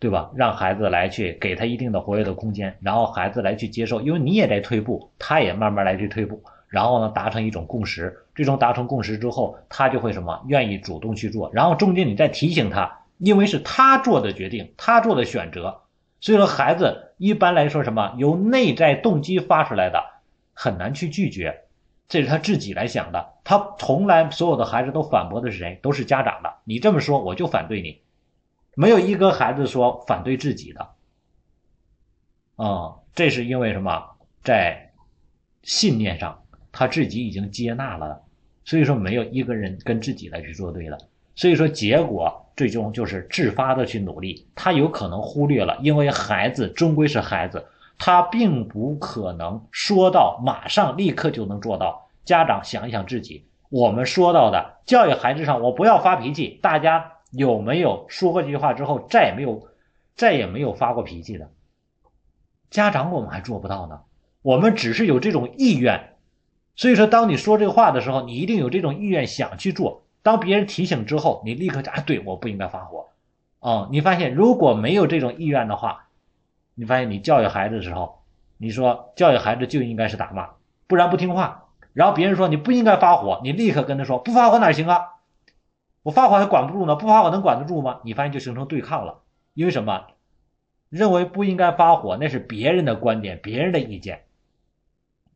[0.00, 0.30] 对吧？
[0.34, 8.16] 让孩子来去给他一定的活跃的空间，然后孩子来去接受，因为你也在退步，他也慢慢来去退步，然后呢达成一种共识。
[8.34, 11.50] 最终达成共识之后，他就会什么愿意主动去做。
[11.52, 15.82] 然后中间你再提醒他，因为是他做的决定，他做的选择，
[16.18, 20.02] 所以说孩子一般来说什么由内在动机发出来的
[20.54, 21.64] 很难去拒绝，
[22.08, 23.34] 这是他自己来想的。
[23.44, 25.78] 他从来所有的孩子都反驳的是谁？
[25.82, 26.50] 都是家长的。
[26.64, 28.00] 你这么说，我就反对你。
[28.74, 30.88] 没有一个孩子说反对自己的，
[32.56, 34.02] 啊，这是因为什么？
[34.42, 34.92] 在
[35.62, 38.22] 信念上，他自己已经接纳了，
[38.64, 40.96] 所以说没有一个人跟自己来去作对了。
[41.34, 44.46] 所以说结果最终就是自发的去努力。
[44.54, 47.66] 他有可能忽略了，因为孩子终归是孩子，
[47.98, 52.08] 他并不可能说到马上立刻就能做到。
[52.24, 57.12] 家长想一想自己，我们说到的教育孩子上，我不要发脾气，大家。
[57.30, 59.68] 有没有说过这句话之后再也没有
[60.16, 61.50] 再也没有发过脾气的
[62.70, 63.12] 家长？
[63.12, 64.00] 我们还做不到呢。
[64.42, 66.14] 我们只是有这种意愿，
[66.74, 70.02] 所以说，当你说这话的时候，你一定有这种意愿想去做。
[70.22, 73.08] 当别人提醒之后，你立刻就啊，对，我不应该发火。
[73.58, 76.06] 哦，你发现如果没有这种意愿的话，
[76.74, 78.22] 你发现你教育孩子的时候，
[78.56, 80.50] 你说教育孩子就应该是打骂，
[80.86, 81.68] 不然不听话。
[81.92, 85.00] 然后别人说你不应该发火，你立刻跟他说不发火哪行啊？
[86.02, 88.00] 我发火还管不住呢，不发火能管得住吗？
[88.04, 89.20] 你发现就形成对抗了，
[89.54, 90.06] 因为什么？
[90.88, 94.22] 认为不应该发火，那是别人的观点，别人的意见，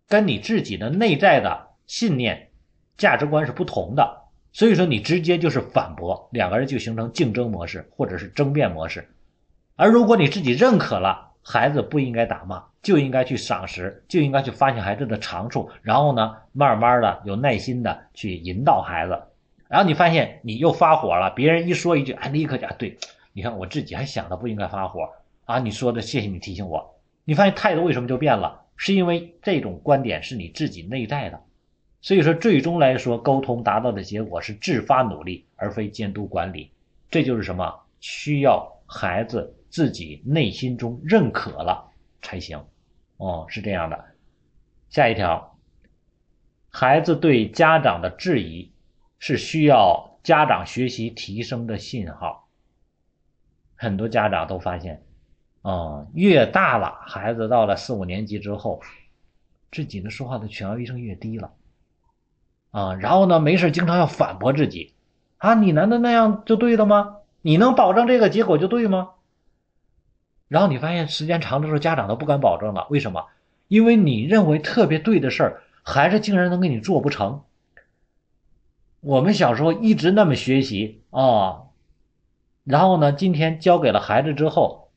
[0.09, 2.49] 跟你自己的内在的信念、
[2.97, 4.23] 价值观是不同的，
[4.53, 9.09] 所以说你直接就是反驳，两个人就形成竞争模式或者是争辩模式。
[9.77, 19.23] 而如果你自己认可了，孩子不应该打骂，就应该去赏识，就应该去发现孩子的长处，然后呢，慢慢的有耐心的去引导孩子。
[19.69, 22.99] 然后你发现你又发火了，别人一说一句，哎，立刻讲对，
[23.33, 25.09] 你看我自己还想的不应该发火
[25.45, 27.01] 啊，你说的谢谢你提醒我。
[27.25, 28.63] 你发现态度为什么就变了？
[28.77, 31.41] 是因为这种观点是你自己内在的，
[32.03, 36.71] 所以说最终来说，沟通达到的结果是自发努力，而非监督管理。
[37.11, 37.81] 这就是什么？
[38.01, 42.63] 需要孩子自己内心中认可了才行。
[43.17, 44.05] 哦，是这样的。
[44.91, 45.57] 下一条，
[46.69, 48.74] 孩子对家长的质疑。
[49.19, 52.49] 是需要家长学习提升的信号。
[53.77, 55.03] 很多家长都发现，
[55.63, 58.81] 啊，越大了，孩子到了四五年级之后，
[59.73, 61.53] 自己的说话的权威性越低了。
[62.71, 64.95] 啊，然后呢，没事经常要反驳自己，
[65.39, 67.19] 啊，你难道那样就对了吗？
[67.43, 69.11] 你能保证这个结果就对吗？
[70.49, 73.27] 然后你发现时间长的时候，家长都不敢保证了，为什么？
[73.69, 77.43] 因为你认为特别对的事儿，孩子竟然能给你做不成。
[79.05, 81.65] 我们小时候一直那么学习啊，
[82.65, 84.91] 然后呢，今天交给了孩子之后，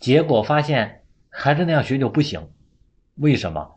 [0.00, 2.50] 结果发现孩子那样学就不行，
[3.14, 3.76] 为什么？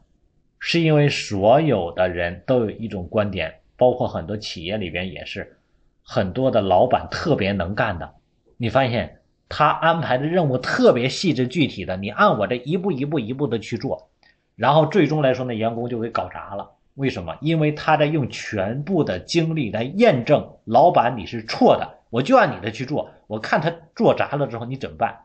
[0.58, 5.60] 是因为所有的人都有一种观点，包括很多企业里边也是，
[6.02, 8.16] 很多的老板特别能干的，
[8.58, 14.10] 你发现他安排的任务特别细致具体的，你按我这一步一步一步的去做，
[14.56, 16.72] 然后最终来说，那员工就给搞砸了。
[17.00, 17.38] 为什么？
[17.40, 23.10] 因为他在用全部的精力来验证老板你是错的，我就按你的去做。
[23.28, 25.18] 我看他做砸了之后你怎么办？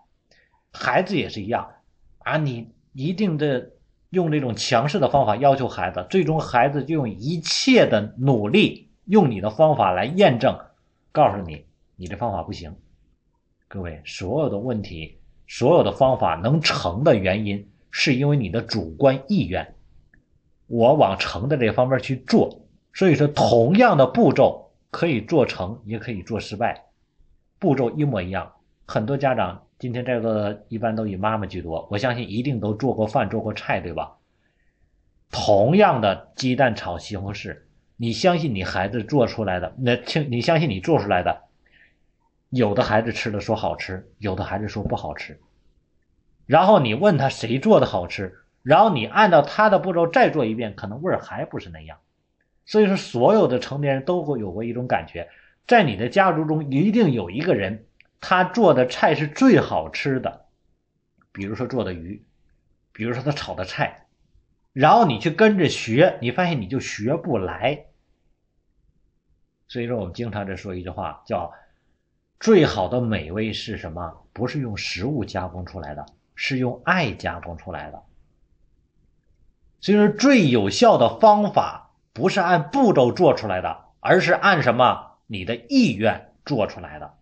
[0.72, 1.68] 孩子也是一样
[2.18, 3.70] 啊，你一定的
[4.10, 10.56] 用这种强势的方法要求孩子，最终孩子就用一切的努力用你的方法来验证，
[11.10, 11.64] 告诉你
[11.96, 12.76] 你的方法不行。
[13.66, 19.73] 各位，所有的问题，所有的方法能成的原因，是因为你的主观意愿。
[20.66, 26.84] 我往成的这方面去做，所以说同样的步骤可以做成，也可以做失败，
[27.58, 28.52] 步骤一模一样。
[28.86, 34.16] 很多家长今天在座一般都以妈妈居多，我相信一定都做过饭、做过菜，对吧？
[35.30, 37.58] 同样的鸡蛋炒西红柿，
[37.96, 39.74] 你相信你孩子做出来的？
[39.78, 41.42] 那听你相信你做出来的？
[42.50, 45.40] 有的孩子吃的说好吃，有的孩子说不好吃，
[46.46, 48.43] 然后你问他谁做的好吃？
[48.64, 51.98] 然后你按照他的步骤再做一遍，可能味儿还不是那样。
[52.64, 55.28] 所以说，所有的成年人都会有过一种感觉，
[55.66, 57.84] 在你的家族中一定有一个人，
[58.22, 60.46] 他做的菜是最好吃的，
[61.30, 62.24] 比如说做的鱼，
[62.92, 64.06] 比如说他炒的菜，
[64.72, 67.84] 然后你去跟着学，你发现你就学不来。
[69.68, 71.52] 所以说，我们经常在说一句话，叫
[72.40, 74.26] “最好的美味是什么？
[74.32, 78.02] 不是用食物加工出来的，是用爱加工出来的。”
[79.84, 87.12] 所以说，最有效的方法不是按步骤做出来的，而是按什么你的意愿做出来的。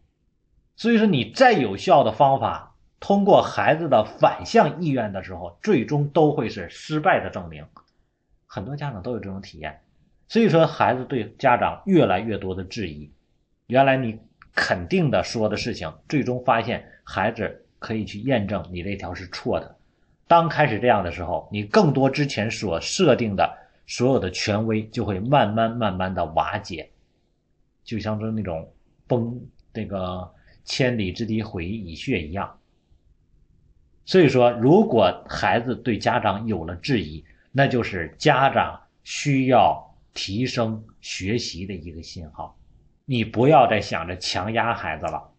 [0.77, 7.67] 所以说，你再有效的方法，通过孩子的反向意愿的时候，最终都会是失败的证明。
[8.47, 9.81] 很多家长都有这种体验。
[10.29, 13.13] 所以说，孩子对家长越来越多的质疑，
[13.67, 14.21] 原来你
[14.55, 19.79] 肯定的说的事情，最终发现孩子可以去验证你那条是错的。
[20.27, 26.91] 当开始这样的时候，你更多之前所设定的所有的权威就会慢慢慢慢的瓦解，
[27.85, 28.73] 就像是那种
[29.07, 29.41] 崩
[29.73, 30.33] 那个
[30.65, 32.59] 千里之堤毁于蚁穴一样。
[34.05, 42.59] 所以说，如果孩子对家长有了质疑，那就是家长需要提升学习的一个信号。
[43.05, 45.31] 你不要再想着强压孩子了，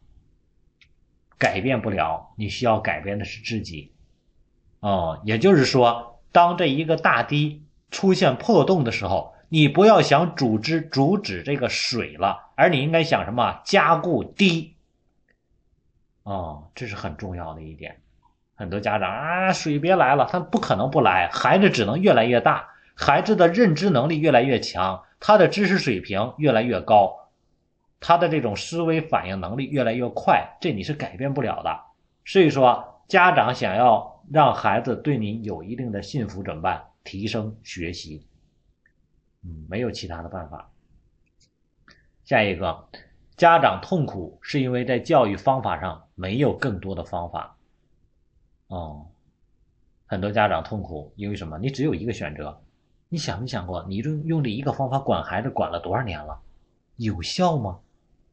[1.37, 3.92] 改变不了，你需要改变的是自己。
[4.83, 13.61] 哦，也就是说，当这一个大堤出现破洞的时候，你不要想阻止阻止这个水了，而你应该想什么？
[13.63, 14.75] 加固堤。
[16.23, 18.01] 哦，这是很重要的一点。
[18.55, 27.29] 很多家长啊，水别来了，他不可能不来，孩子只能越来越大，孩子的认知能力越来越强，他的知识水平越来越高，
[28.01, 31.79] 他的这种思维反应能力越来越快，这你是改变不了的。
[32.25, 34.11] 所以说，家长想要。
[34.31, 36.85] 让孩子对你有一定的信服怎么办？
[37.03, 38.25] 提升学习，
[39.43, 40.71] 嗯，没有其他的办法。
[42.23, 42.87] 下一个，
[43.35, 47.57] 家长痛苦是因为在教育方法上没有更多的方法。
[48.67, 49.07] 哦，
[50.05, 51.59] 很多家长痛苦，因为什么？
[51.59, 52.61] 你只有一个选择。
[53.09, 56.41] 你想没想过，你用用这一个方法管孩子管了多少年了？
[56.95, 57.79] 有效吗？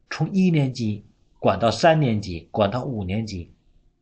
[0.09, 1.05] 从一年级
[1.37, 3.51] 管到三年级，管到五年级，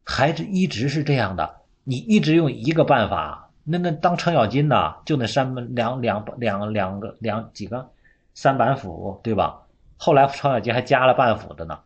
[0.04, 1.59] 孩子一直是这样的。
[1.90, 4.94] 你一直用一个办法，那那当程咬金呢？
[5.06, 7.90] 就那三两两两两个两几个
[8.36, 9.64] 三板斧，对吧？
[9.98, 11.80] 后来程咬金还加了半斧的呢，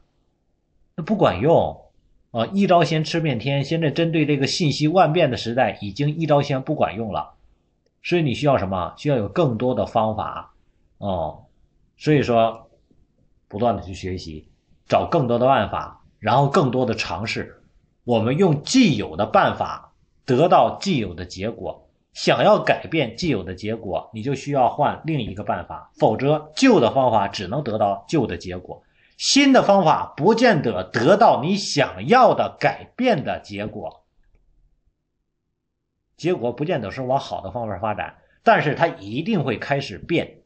[0.97, 1.85] 那不管用
[2.31, 2.45] 啊！
[2.47, 7.35] 一招鲜吃遍天，现在针对这个信息万变的时代，已经一招鲜不管用了，
[8.03, 8.93] 所以你需要什么？
[8.97, 10.53] 需要有更多的方法
[10.97, 11.45] 哦。
[11.95, 12.69] 所以说，
[13.47, 14.49] 不断的去学习，
[14.85, 17.63] 找更多的办法，然后更多的尝试。
[18.03, 19.91] 我们用既有的办法。
[20.25, 28.83] 得到既有的结果，想要改变既有的结果，你就需要换另一个办法，否则旧的方法只能得到旧的结果，
[29.17, 34.05] 新的方法不见得得到你想要的改变的结果，
[36.15, 38.17] 结果不见得是往好的方面发展。
[38.45, 40.41] 但是它一定会开始变。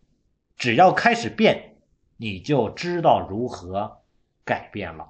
[0.56, 1.78] 只要开始变，
[2.16, 4.00] 你就知道如何
[4.46, 5.10] 改变了。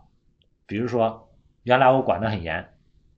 [0.66, 1.30] 比如说，
[1.64, 2.74] 原来我管得很严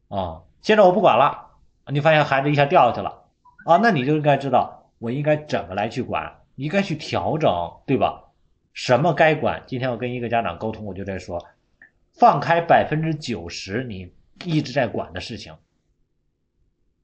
[0.08, 1.52] 啊，现在我不管了，
[1.88, 3.24] 你发现孩子一下掉下去了
[3.66, 7.52] 啊，那你就应该知道我应该怎么来去管，应该去调整，
[7.86, 8.26] 对吧？
[8.74, 9.64] 什么该管？
[9.68, 11.46] 今天我跟一个家长沟通，我就在说，
[12.14, 14.14] 放开百分之九十你
[14.46, 15.54] 一直在管的事情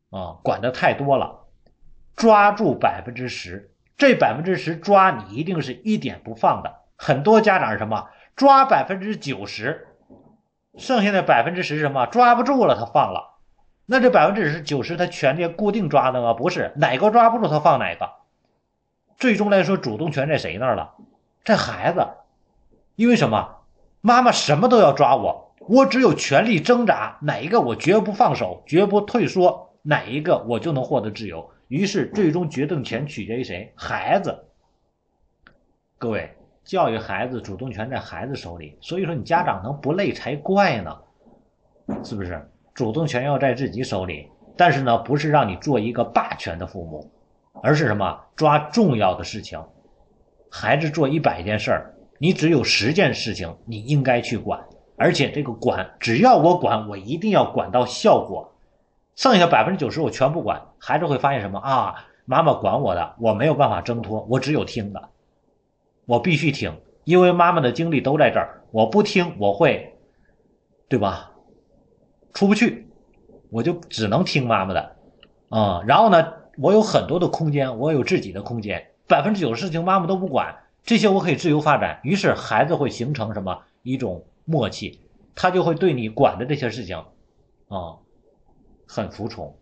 [0.10, 1.48] 啊，管的太多了，
[2.16, 3.72] 抓住百分之十。
[3.98, 6.82] 这百分之十抓你一定是一点不放的。
[6.98, 9.88] 很多家长是什么抓百分之九十，
[10.78, 13.35] 剩下的百分之十是什么抓不住了他放了。
[13.86, 16.34] 那这百分之九十他权力固定抓的吗？
[16.34, 18.10] 不是，哪个抓不住他放哪个。
[19.18, 20.96] 最终来说，主动权在谁那儿了？
[21.44, 22.08] 在孩子。
[22.96, 23.58] 因为什么？
[24.02, 31.52] 妈妈什么都要抓我，我只有全力挣扎，哪一个我绝不放手，绝不退缩，哪一个我就能获得自由。
[31.68, 33.74] 于是，最终决定权取决于谁？
[33.76, 34.46] 孩子。
[35.98, 40.98] 各位，教育孩子主动权在孩子手里，所以说你家长能不累才怪呢，
[42.04, 42.50] 是不是？
[42.76, 47.10] 主动权要在自己手里，但是呢，不是让你做一个霸权的父母，
[47.64, 48.20] 而是什么？
[48.36, 49.64] 抓重要的事情。
[50.52, 54.62] 孩子做一百件事儿，你只有十件事情你应该去管，
[54.98, 58.52] 而且这个管，只要我管，我一定要管到效果。
[59.16, 61.96] 剩下百分之九十我全不管，孩子会发现什么啊？
[62.26, 65.10] 妈妈管我的，我没有办法挣脱，我只有听的，
[66.06, 69.96] 我必须听，因为妈妈的精力都在这儿，我不听我会，
[70.90, 71.32] 对吧？
[72.36, 72.88] 出不去，
[73.50, 74.96] 我就只能听妈妈的，
[75.50, 85.00] 啊，然后呢，我有很多的空间，我有自己的空间，百分之九十事情妈妈都不管，这些我可以自由发展，于是孩子会形成什么一种默契，
[85.34, 86.98] 他就会对你管的这些事情，
[87.70, 87.98] 啊。
[88.88, 89.58] 很服从，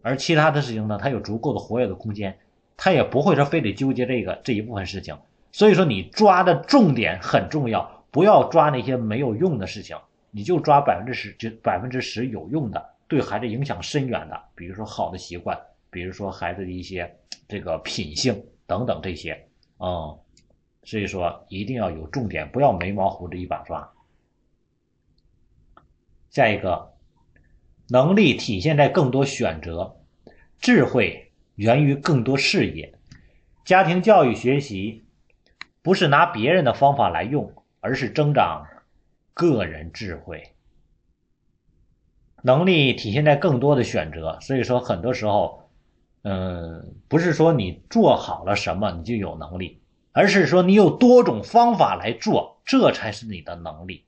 [0.00, 2.38] 而其他的事情呢，他有足够的活跃的空间，
[2.76, 5.18] 他也不会说非得纠结这个这一部分事情。
[5.50, 9.96] 所以说，你抓的重点很重要，不要抓那些没有用的事情，
[10.36, 15.58] 你就抓百分之十，就百分之十有用的，对孩子影响深远的，比如说好的习惯，
[15.88, 17.10] 比如说孩子的一些
[17.48, 19.32] 这个品性等等这些
[19.78, 20.12] 啊。
[20.84, 23.90] 所以说，一定要有重点，不要眉毛胡子一把抓。
[26.28, 26.92] 下一个。
[27.88, 29.96] 能力体现在更多选择，
[30.58, 32.92] 智慧源于更多视野。
[33.64, 35.06] 家庭教育学习
[35.82, 38.66] 不是拿别人的方法来用，而是增长
[39.36, 40.42] 个人智慧。
[42.42, 45.68] 能力体现在更多的选择，所以说很多时候，
[46.22, 49.82] 嗯，不是说你做好了什么你就有能力，
[50.12, 54.06] 而是说你有多种方法来做，这才是你的能力。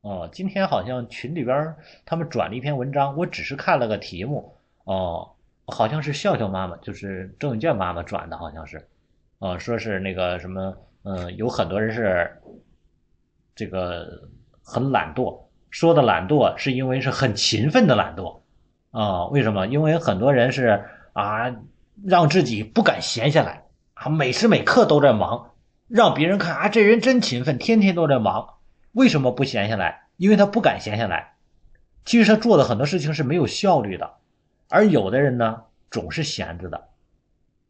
[0.00, 4.56] 哦，今天好像群里边他们转了一篇文章，我只是看了个题目。
[4.82, 5.30] 哦，
[5.66, 8.88] 好像是笑笑妈妈，就是郑永健妈妈转的，好像是。
[9.38, 12.42] 哦，说是那个什么，嗯，有很多人是
[13.54, 14.28] 这个
[14.70, 18.38] 很懒惰，说的懒惰是因为是很勤奋的懒惰。
[18.92, 19.66] 啊，为什么？
[19.66, 21.52] 因为很多人是啊，
[22.04, 23.64] 让自己不敢闲下来，
[23.94, 25.50] 啊，每时每刻都在忙，
[25.88, 28.54] 让别人看啊，这人真勤奋，天天都在忙。
[28.92, 30.06] 为什么不闲下来？
[30.16, 31.32] 因为他不敢闲下来。
[32.04, 34.14] 其实他做的很多事情是没有效率的，
[34.68, 36.88] 而有的人呢，总是闲着的。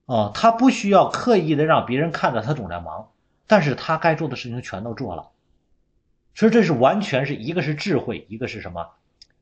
[0.06, 3.08] 哦，他不需要刻意的让别人看到他总在忙，
[3.46, 5.28] 但是他该做的事情全都做了。
[6.34, 8.86] 所以这是完全是一个是智慧，一个是什么？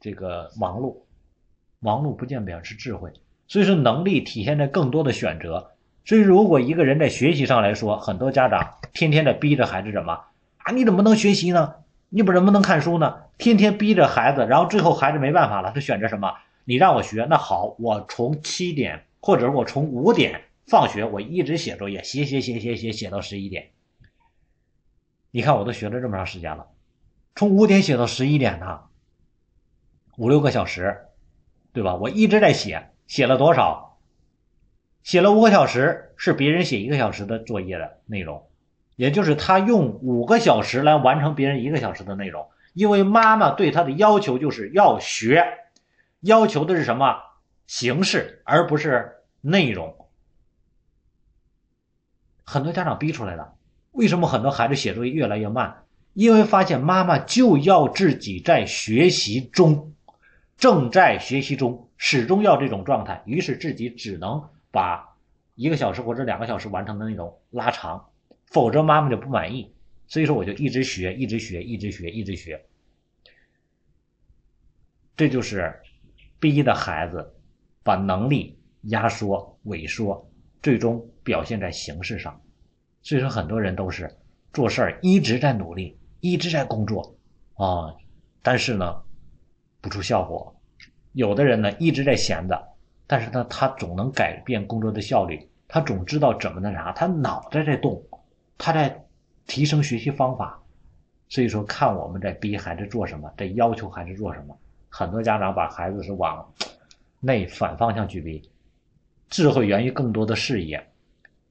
[0.01, 0.97] 这个忙碌，
[1.81, 3.13] 忙碌不见表示智慧。
[3.47, 5.73] 所以说能力体现在更多的选择。
[6.05, 10.25] 所以如果一个人在学习上来说，很多家长天天的逼着孩子什么
[10.59, 10.73] 啊？
[10.73, 11.75] 你怎么能学习呢？
[12.09, 13.25] 你不怎么能看书呢？
[13.37, 16.33] 天天逼着孩子，然后最后孩子没办法了，他选择什么？
[16.65, 23.69] 你让我学，那好，我从七点，或者我从五点放学，我一直写作业，写写写写写写到十一点。
[25.31, 26.67] 你看，我都学了这么长时间了，
[27.39, 28.81] 从五点写到十一点呢，
[30.17, 31.07] 五六个小时，
[31.73, 31.95] 对吧？
[31.95, 34.01] 我一直在写，写了多少？
[35.05, 38.45] 写了五个小时，是别人写一个小时的作业的内容。
[38.97, 45.47] 也就是他用五个小时来完成别人一个小时的内容，因为妈妈对他的要求就是要学，
[46.19, 47.21] 要求的是什么
[47.69, 50.09] 形式，而不是内容。
[52.43, 53.55] 很多家长逼出来的，
[53.93, 55.85] 为什么很多孩子写作业越来越慢？
[56.19, 59.95] 因为发现妈妈就要自己在学习中，
[60.57, 64.43] 正在学习中，始终要这种状态，于是自己只能
[64.73, 65.17] 把
[65.55, 68.05] 一个小时或者两个小时完成的内容拉长。
[68.47, 69.73] 否则妈妈就不满意，
[70.09, 72.61] 所以说我就一直学，一直学，一直学，一直学。
[75.17, 75.73] 这就是
[76.41, 77.33] 逼的孩子
[77.85, 80.29] 把能力压缩、萎缩，
[80.65, 82.43] 最终表现在形式上。
[83.03, 84.19] 所以说，很多人都是
[84.53, 87.15] 做事儿一直在努力，一直在工作
[87.55, 87.95] 啊，
[88.43, 89.03] 但是呢，
[89.81, 90.55] 不出效果。
[91.13, 92.69] 有的人呢一直在闲着，
[93.07, 98.03] 但是呢，他总能改变工作的效率，他总知道怎么那啥，他脑袋在动，
[98.57, 99.05] 他在
[99.47, 100.61] 提升学习方法。
[101.29, 104.57] 所以说，看我们在逼孩子做什么，在要求孩子做什么。
[104.89, 106.47] 很多家长把孩子是往
[107.21, 108.51] 内反方向去逼。
[109.29, 110.89] 智慧源于更多的视野，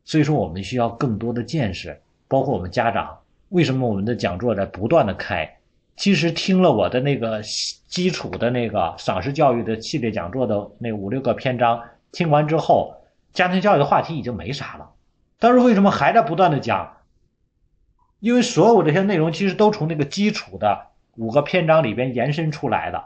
[0.03, 2.01] 所以说我们需要更多的见识。
[2.27, 3.17] 包括我们家长，
[3.49, 5.57] 为什么我们的讲座在不断的开？
[5.95, 7.41] 其实听了我的那个
[7.87, 11.81] 基础的那个赏识教育的系列讲座的那五六个篇章，
[12.11, 12.95] 听完之后，
[13.33, 14.91] 家庭教育的话题已经没啥了。
[15.39, 16.97] 但是为什么还在不断的讲？
[18.19, 23.05] 因为所有这些内容其实都从那个基础的五个篇章里边延伸出来的。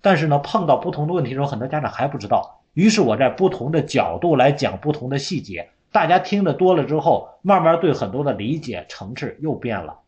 [0.00, 2.62] 但是呢，碰到不同的问题时候，很多家长还不知道。
[2.74, 10.00] 于是我在不同的角度来讲不同的细节，大家听的多了之后，慢慢对很多的理解层次又变了，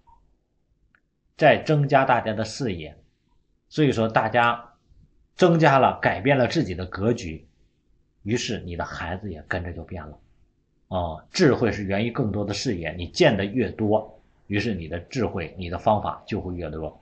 [1.37, 2.97] 在增加大家的视野。
[3.68, 4.72] 所以说，大家
[5.37, 7.47] 增加了，改变了自己的格局，
[8.22, 10.18] 于是你的孩子也跟着就变了。
[10.89, 16.99] 啊，智慧是源于更多的视野，你见的越多，于是你的智慧、你的方法就会越多。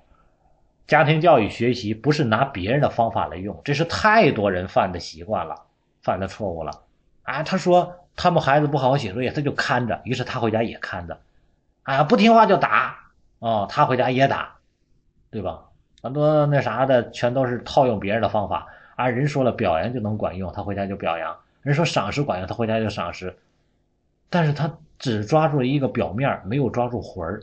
[0.86, 5.66] 家庭教育学习不是拿别人的方法来用，这是太多人犯的习惯了，
[6.02, 6.82] 犯的错误了。
[7.22, 11.18] 啊，他说他们孩子不好好写作业，他就看着，于是他回家也看着。
[11.82, 12.96] 啊，不听话就打，
[13.38, 14.56] 哦，他回家也打，
[15.30, 15.64] 对吧？
[16.02, 18.66] 很多那啥的全都是套用别人的方法。
[18.96, 23.36] 啊，人说了表扬就能管用，他回家就表扬；人说赏识管用，他回家就赏识。
[24.28, 27.42] 但是他只抓住了一个表面，没有抓住魂儿。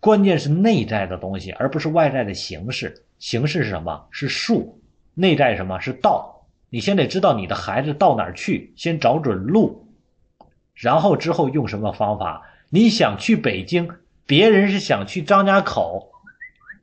[0.00, 3.04] 关键是内在的东西，而不是外在的形式。
[3.18, 4.06] 形式是什么？
[4.10, 4.80] 是术。
[5.14, 6.31] 内在什么是道？
[6.72, 9.88] 你先得知道你的孩子到哪儿去，先找准路，
[10.72, 12.46] 然后之后用什么方法。
[12.70, 13.90] 你想去北京，
[14.24, 16.12] 别人是想去张家口，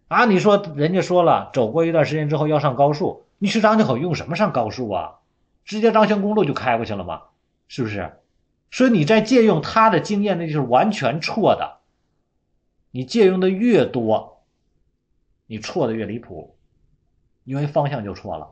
[0.08, 5.16] 啊，你说人家说了，走过一段时间之后要上高速，你去张家口用什么上高速啊？
[5.66, 7.24] 直接张泉公路就开过去了吗？
[7.68, 8.14] 是不是？
[8.70, 11.80] 所以你在借用他的经验，那就是完全错的。
[12.92, 14.44] 你借用的越多，
[15.48, 16.56] 你错的越离谱，
[17.44, 18.52] 因为方向就错了。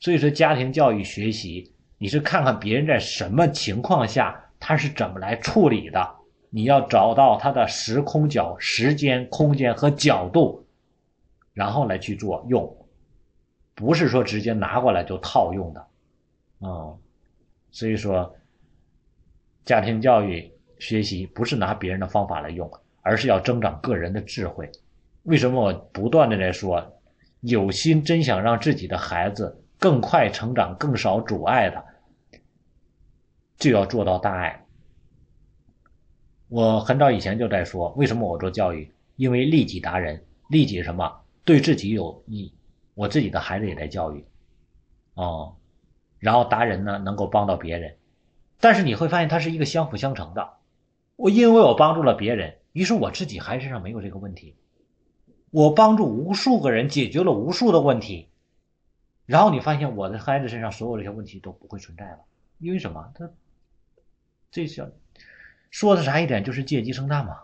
[0.00, 6.16] 所以说，家庭教育学习，你是看看别人在什么情况下他是怎么来处理的，
[6.50, 10.66] 你要找到他的时空角、时间、空间和角度，
[11.52, 12.86] 然后来去做用，
[13.74, 15.80] 不是说直接拿过来就套用的。
[16.60, 16.94] 啊，
[17.70, 18.34] 所以说，
[19.64, 22.70] 家庭教育学习不是拿别人的方法来用。
[23.00, 24.70] 而是要增长个人的智慧。
[25.22, 27.00] 为什么我不断的在说，
[27.40, 31.84] 有心真想让自己的孩子更快成长、更少阻碍的，
[33.56, 34.66] 就要做到大爱。
[36.48, 38.90] 我很早以前就在说，为什么我做教育？
[39.16, 41.20] 因为利己达人，利己什么？
[41.44, 42.52] 对自己有益，
[42.94, 44.24] 我自己的孩子也在教育，
[45.14, 45.56] 哦，
[46.18, 47.96] 然后达人呢，能够帮到别人。
[48.60, 50.54] 但是你会发现，它是一个相辅相成的。
[51.16, 52.56] 我因为我帮助了别人。
[52.72, 54.54] 于是我自己孩子身上没有这个问题，
[55.50, 58.28] 我帮助无数个人解决了无数的问题，
[59.28, 62.20] 然后你发现我的孩子身上所有这些问题都不会存在了，
[62.56, 63.12] 因为什么？
[63.14, 63.28] 他
[64.50, 64.88] 这小
[65.68, 67.40] 说的啥一点就是借鸡生蛋嘛。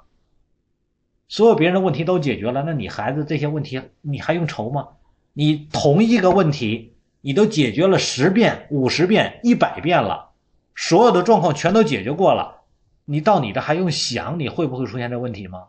[1.29, 4.89] 所有别人的问题都解决了，那你孩子这些问题你还用愁吗？
[5.35, 10.31] 你同一个问题你都解决了十遍、五十遍、一百遍了，
[10.75, 12.63] 所有的状况全都解决过了。
[13.05, 15.69] 你到你的还用想你会不会出现这问题吗？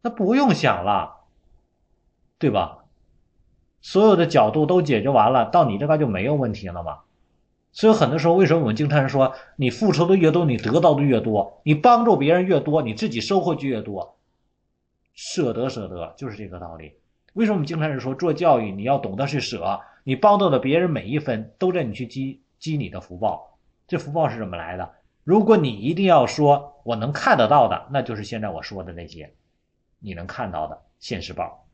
[0.00, 1.24] 那不用想了，
[2.38, 2.79] 对吧？
[3.80, 7.00] 所有的角度都解决完了，到你这边就没有问题了吗？
[7.72, 14.16] 所以很多时候，为什么我们经常说，你付出的越多，你得到的越多；你帮助别人越多，你自己收获就越多。
[15.14, 16.94] 舍得舍得，就是这个道理。
[17.34, 19.80] 为什么我们经常是说做教育，你要懂得去舍？
[20.02, 23.56] 你帮到的别人每一分，都在你去积积你的福报。
[23.86, 24.90] 这福报是怎么来的？
[25.22, 29.32] 如果你一定要说我能看得到的，那就是现在我说的那些，
[30.00, 31.66] 你能看到的现实报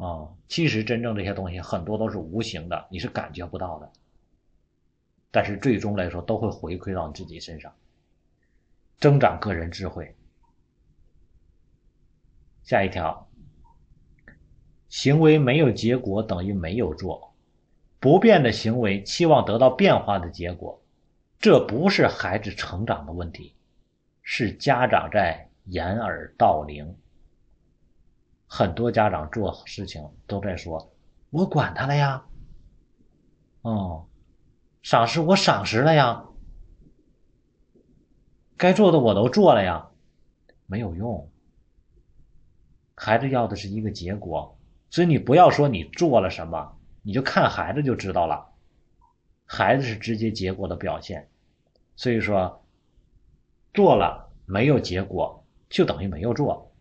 [0.00, 0.28] 啊。
[0.48, 3.92] 其实真正这些东西很多都是无形的，你是感觉不到的。
[5.30, 7.72] 但是最终来说都会回馈到你自己身上，
[8.98, 10.16] 增长个人智慧。
[12.64, 13.28] 下一条，
[14.88, 17.32] 行为没有结果等于没有做，
[18.00, 20.82] 不变的行为期望得到变化的结果。
[21.38, 23.54] 这不是孩子成长的问题，
[24.22, 26.96] 是家长在掩耳盗铃。
[28.52, 30.92] 很多家长做事情都在说
[31.30, 32.26] ：“我管他了呀。”
[33.62, 34.06] 哦，
[34.82, 36.24] 赏识我赏识了呀，
[38.56, 39.90] 该做的我都做了呀，
[40.66, 41.30] 没有用。
[42.96, 44.58] 孩子要的是一个结果，
[44.90, 48.52] 所以你不要说你做了什么，你就看孩子就知道了。
[49.46, 51.30] 孩子是直接结果的表现，
[51.94, 52.64] 所以说
[53.72, 56.72] 做了没有结果，就等于没有做。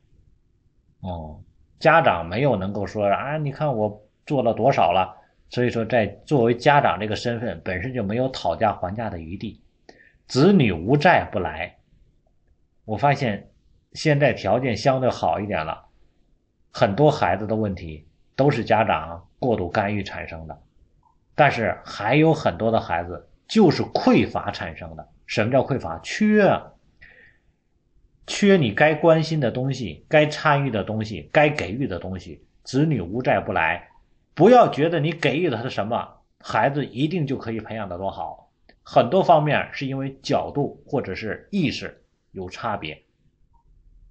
[1.01, 1.41] 哦，
[1.79, 5.15] 家长没有能够说啊，你看我做了多少了。
[5.51, 9.59] 所以说，在作为家长这个身份，本身就没有讨价还价的余地。
[10.27, 11.77] 子女无债不来。
[12.85, 13.49] 我发现
[13.93, 15.85] 现在条件相对好一点了，
[16.71, 20.61] 很多孩子的问题都是家长过度干预产生的，
[21.33, 25.07] 但是还有很多的孩子就是匮乏产生的。
[25.25, 25.99] 什么叫匮乏？
[26.03, 26.43] 缺，
[28.29, 32.45] 缺你该关心的东西，该参与的东西，该给予的东西。
[32.63, 33.89] 子女无债不来。
[34.35, 36.07] 不要觉得你给予了他的什么，
[36.39, 38.51] 孩子一定就可以培养得多好。
[38.83, 43.01] 很多方面是因为角度或者是意识有差别，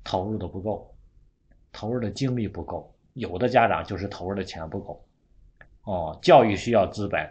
[0.03, 0.93] 投入的不够，
[1.71, 2.93] 投入的精力不够。
[3.13, 5.07] 有的家长就是投入的钱不够。
[5.85, 7.25] 哦，教育需要资本，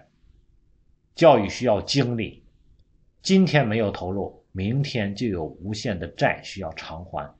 [1.15, 2.45] 教育需要精力。
[3.21, 7.31] 今天没有投入，明天就有无限的债需要偿还。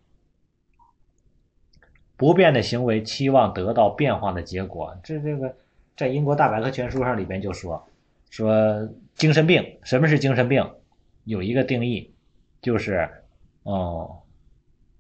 [2.15, 5.55] 不变的行为期望得到变化的结果，这这个
[5.95, 7.87] 在英国大百科全书上里边就说
[8.29, 10.71] 说精神病，什么是精神病？
[11.23, 12.13] 有一个定义，
[12.61, 13.09] 就是
[13.63, 14.21] 哦，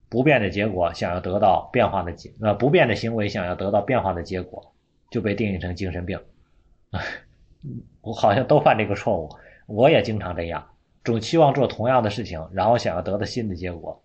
[0.09, 4.73] 不变的结果想要得到变化的结，呃，不变的行为想要得到变化的结果，
[5.11, 6.19] 就被定义成精神病。
[8.01, 9.29] 我好像都犯这个错误，
[9.67, 10.67] 我也经常这样，
[11.07, 14.03] 总期望做同样的事情，然后想要得到新的结果，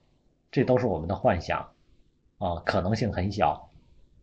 [0.52, 1.68] 这都是我们的幻想。
[2.38, 3.70] 啊，可能性很小，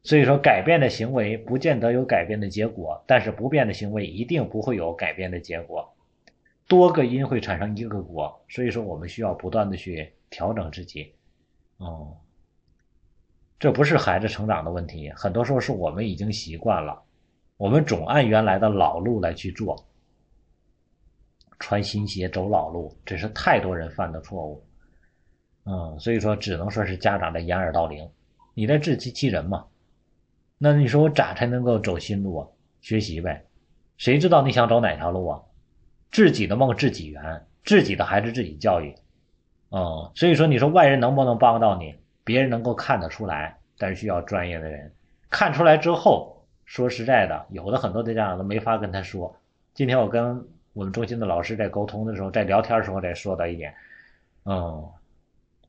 [0.02, 5.94] 所以说改变的行为不见得有改变的结果，但是不变的行为一定不会有改变的结果。
[6.70, 11.14] 多个因会产生一个果，所以说我们需要不断的去调整自己。
[11.80, 12.16] 哦，
[13.60, 17.02] 这不是孩子成长的问题，很多时候是我们已经习惯了，
[17.58, 19.86] 我们总按原来的老路来去做，
[21.60, 24.66] 穿新鞋走老路，这是太多人犯的错误。
[25.66, 28.10] 嗯，所以说只能说是家长的掩耳盗铃，
[28.54, 29.66] 你在自欺欺人嘛？
[30.58, 32.48] 那你说我咋才能够走新路啊？
[32.82, 33.46] 学习呗，
[33.98, 35.42] 谁知道你想走哪条路啊？
[36.12, 38.96] 自己的梦自己圆，自己的孩子自己教育。
[39.70, 41.94] 嗯，所以说你说外人能不能帮到你？
[42.24, 44.92] 别人能够看得出来，但是需要专业的人
[45.30, 49.36] 看出来之后，说实在的，有的很多的家长都没法跟他说。
[49.74, 50.44] 今天我跟
[50.80, 53.76] 我们中心的老师在沟通的时候，在聊天的时候再说到一点，
[54.46, 54.90] 嗯。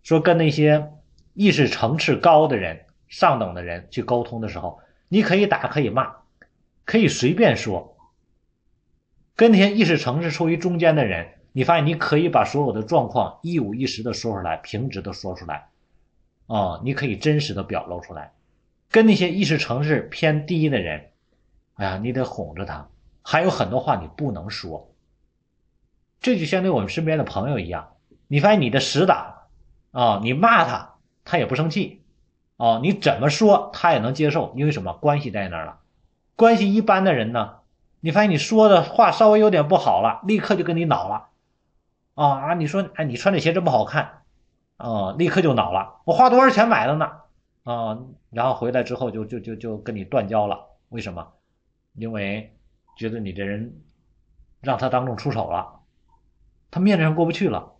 [0.04, 0.92] 说跟那些
[1.34, 6.14] 意识层次高的人、上等的人去沟通的时候，你可以打，可以骂，
[6.84, 7.96] 可以随便说。
[9.34, 15.66] 跟那些意识层次处于中间的人，你发现你可以把所有的状况一五一十的说出来，平直的说出来，
[16.46, 18.32] 啊，你可以真实的表露出来。
[18.92, 21.10] 跟那些意识层次偏低的人，
[21.74, 22.88] 哎呀，你得哄着他，
[23.22, 24.89] 还有很多话你不能说。
[26.20, 27.94] 这就相当于我们身边的朋友一样，
[28.28, 29.36] 你发现你的死党。
[29.92, 30.94] 啊，你骂他，
[31.24, 32.04] 他也不生气，
[32.56, 35.80] 哦，你怎么说他也能接受，因为什么关系在那儿了？
[36.36, 37.56] 关系一般的人呢，
[37.98, 41.30] 你发现你说的话稍微有点不好了，立刻就跟你恼了，
[42.14, 44.22] 啊啊，你说哎，你穿这鞋真不好看，
[44.76, 47.10] 啊，立刻就恼了，我花多少钱买的呢？
[47.64, 47.98] 啊，
[48.30, 51.32] 然后回来之后就就就就跟你断交了，为什么？
[51.94, 52.56] 因为
[52.96, 53.80] 觉得你这人
[54.60, 55.79] 让他当众出丑了，
[56.70, 57.72] 他面子上过不去了，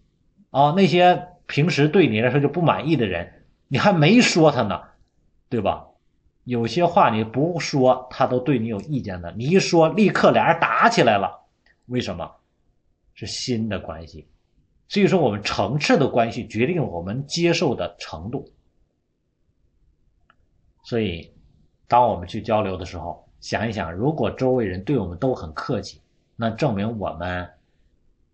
[0.51, 1.29] 啊，那些。
[1.51, 4.81] 平时对你来说就不满意的人，你还没说他呢，
[5.49, 5.89] 对吧？
[6.45, 9.33] 有些话你不说，他都对你有意见的。
[9.33, 11.41] 你一说，立刻俩人打起来了。
[11.87, 12.31] 为什么？
[13.15, 14.29] 是新的关系。
[14.87, 18.49] 所以说，我们层次的关系决定我们接受的程度。
[20.85, 21.33] 所以，
[21.89, 26.01] 当我们去交流的时候，想一想，如果周围人对我们都很客气，
[26.37, 27.51] 那证明我们，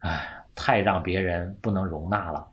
[0.00, 2.44] 哎，太让别人不能容纳了。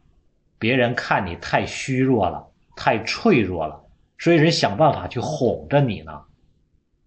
[0.60, 2.45] 别人看你太虚弱了，
[2.76, 3.82] 太脆弱了，
[4.20, 6.22] 所以人想办法去哄着你呢。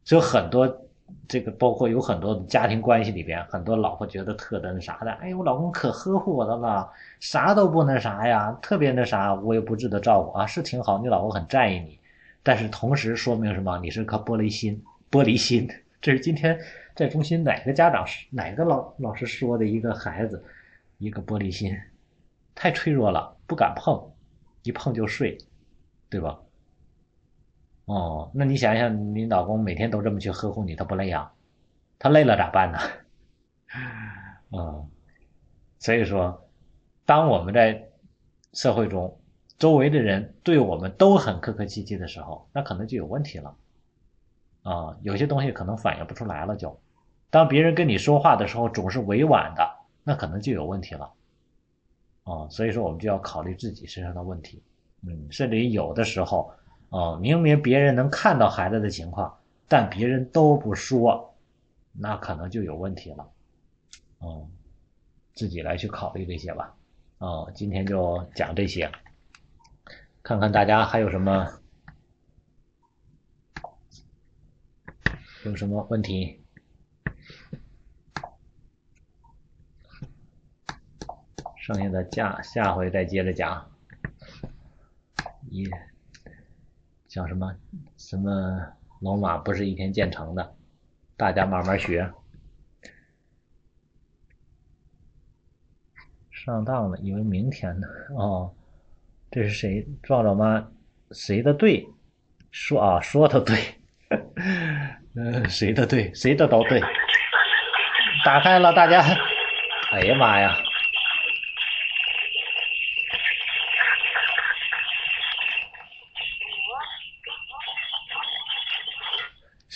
[0.04, 0.82] 所以很多
[1.28, 6.88] 这个，包括有很多家庭关系里边，很多老婆觉得特的那啥的，哎，我老公可呵护我的了，
[7.18, 11.98] 啥都不那啥呀，特别那啥，我也不值得照顾啊，是挺好，你老公很在意你，
[12.42, 13.78] 但是同时说明什么？
[13.78, 15.68] 你是颗玻璃心， 玻璃心。
[16.00, 16.56] 这是今天
[16.94, 20.44] 在中心哪个家长哪个老老师说的一个孩子，
[20.98, 21.76] 一个玻璃心。
[22.54, 24.12] 太脆弱了，不敢碰，
[24.62, 25.38] 一碰就碎，
[26.08, 26.40] 对吧？
[27.84, 31.32] 哦，那你想想，你老公每天都这么去呵护你，他不累啊？
[31.98, 32.78] 他累了咋办呢？
[34.58, 34.84] 啊，
[35.78, 36.48] 所以说，
[37.04, 37.90] 当我们在
[38.54, 39.20] 社会中，
[39.58, 43.54] 周围的人对我们都很客客气气的时候，那可能就有问题了。
[44.62, 46.56] 啊，有些东西可能反映不出来了。
[46.56, 46.80] 就
[47.30, 49.75] 当别人跟你说话的时候总是委婉的，
[50.06, 51.12] 那可能就有问题了。
[52.22, 54.62] 啊，所以说我们就要考虑自己身上的问题。
[55.02, 56.52] 嗯，甚至于有的时候，
[56.90, 59.36] 啊，明明别人能看到孩子的情况，
[59.66, 61.34] 但别人都不说，
[61.92, 63.28] 那可能就有问题了。
[64.20, 64.48] 嗯，
[65.34, 66.72] 自己来去考虑这些吧。
[67.18, 68.90] 哦，今天就讲这些，
[70.22, 71.60] 看看大家还有什么
[75.44, 76.40] 有什么问题，
[81.66, 83.68] 剩下的下下回再接着讲。
[85.50, 85.68] 一
[87.08, 87.56] 讲什么
[87.96, 88.64] 什么
[89.00, 90.54] 龙马不是一天建成的，
[91.16, 92.08] 大家慢慢学。
[96.30, 97.88] 上当了，以为明天呢？
[98.16, 98.54] 哦，
[99.32, 99.88] 这是谁？
[100.04, 100.70] 壮壮妈，
[101.10, 101.84] 谁的对？
[102.52, 103.58] 说啊，说的对。
[105.16, 106.14] 嗯， 谁的对？
[106.14, 106.80] 谁的都对。
[108.24, 109.02] 打开了，大家。
[109.90, 110.56] 哎呀妈呀！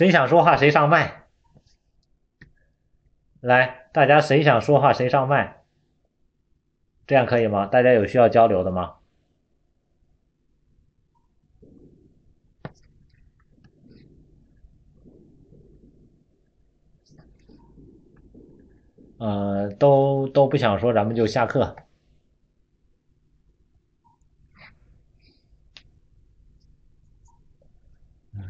[0.01, 1.27] 谁想说话谁上麦。
[3.43, 5.63] 来，大家谁想说话谁上麦。
[7.07, 7.67] 这样可以吗？
[7.67, 8.95] 大家有需要交流的吗？
[19.19, 21.77] 呃，都都不想说，咱们就下课。
[28.33, 28.41] 嗯，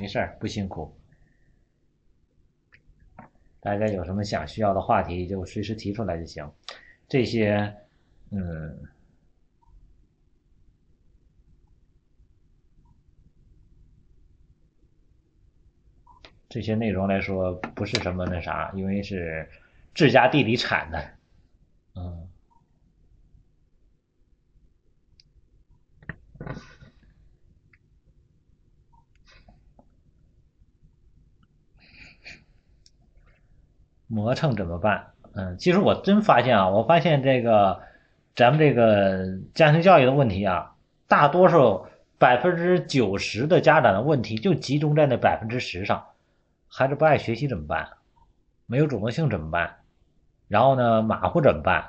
[0.00, 0.96] 没事儿，不辛苦。
[3.60, 6.48] 大家有什么想需要的话题，就随时提出来就行。
[7.08, 7.74] 这些，
[8.30, 8.78] 嗯，
[16.48, 19.48] 这些内容来说不是什么那啥，因为是
[19.94, 21.10] 自家地里产的，
[21.94, 22.28] 嗯。
[34.08, 35.12] 磨蹭怎么办？
[35.34, 37.80] 嗯，其实我真发现啊，我发现这个
[38.34, 40.74] 咱们这个家庭教育的问题啊，
[41.06, 41.86] 大多数
[42.18, 46.04] 百分之九十的家长的问题就集中在那百分之十上。
[46.66, 47.88] 孩子不爱学习怎么办？
[48.66, 49.76] 没有主动性怎么办？
[50.48, 51.84] 然后呢，马虎怎么办？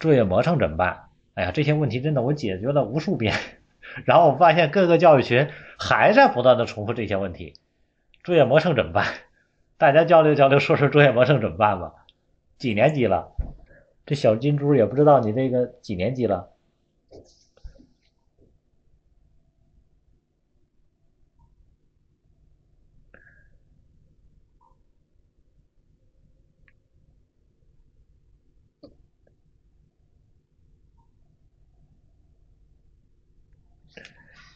[0.00, 1.08] 作业磨蹭怎么办？
[1.34, 3.34] 哎呀，这些问题真的我解决了无数遍，
[4.06, 5.48] 然后我发现各个教育群
[5.78, 7.54] 还在不断的重复这些问题。
[8.24, 9.06] 作业磨蹭怎么办？
[9.78, 11.94] 大家交流交流，说说作业磨蹭怎么办吧？
[12.58, 13.30] 几年级了？
[14.04, 16.52] 这小金猪也不知道你这个几年级了。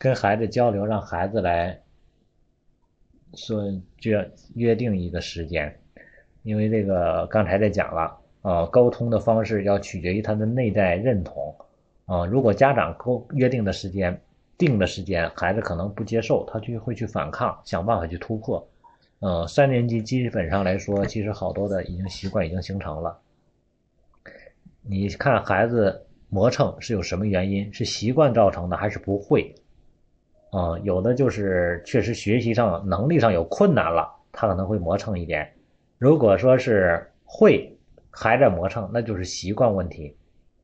[0.01, 1.81] 跟孩子交流，让孩子来。
[3.35, 3.63] 说
[3.99, 4.25] 就要
[4.55, 5.79] 约定一个时间，
[6.43, 11.55] 因为这个刚才在讲了啊，沟通的方式要取决于他的内在认同
[12.07, 12.27] 啊。
[12.27, 14.21] 如果家长沟约定的时间
[14.59, 18.69] 定的时间，孩子可能不接受，他就会去反抗，想办法去突破。
[19.21, 23.19] 嗯，三年级基本上来说，其实好多的已经习惯已经形成了。
[24.83, 27.73] 你看孩子磨蹭是有什么原因？
[27.73, 29.55] 是习惯造成的，还是不会？
[30.53, 35.51] 啊，有的就是确实学习上能力上有困难了，他可能会磨蹭一点。
[35.99, 37.75] 如果说是会
[38.11, 40.15] 还在磨蹭，那就是习惯问题。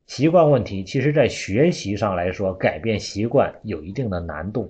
[0.05, 4.67] 习惯问题，其实在学习上来说，改变习惯有一定的难度。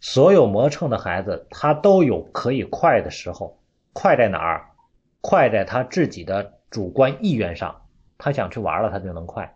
[0.00, 3.58] 所有磨蹭的孩子，他都有可以快的时候。
[3.94, 4.66] 快在哪儿？
[5.22, 7.74] 快在他自己的主观意愿上，
[8.18, 9.50] 他想去玩了，他就能快。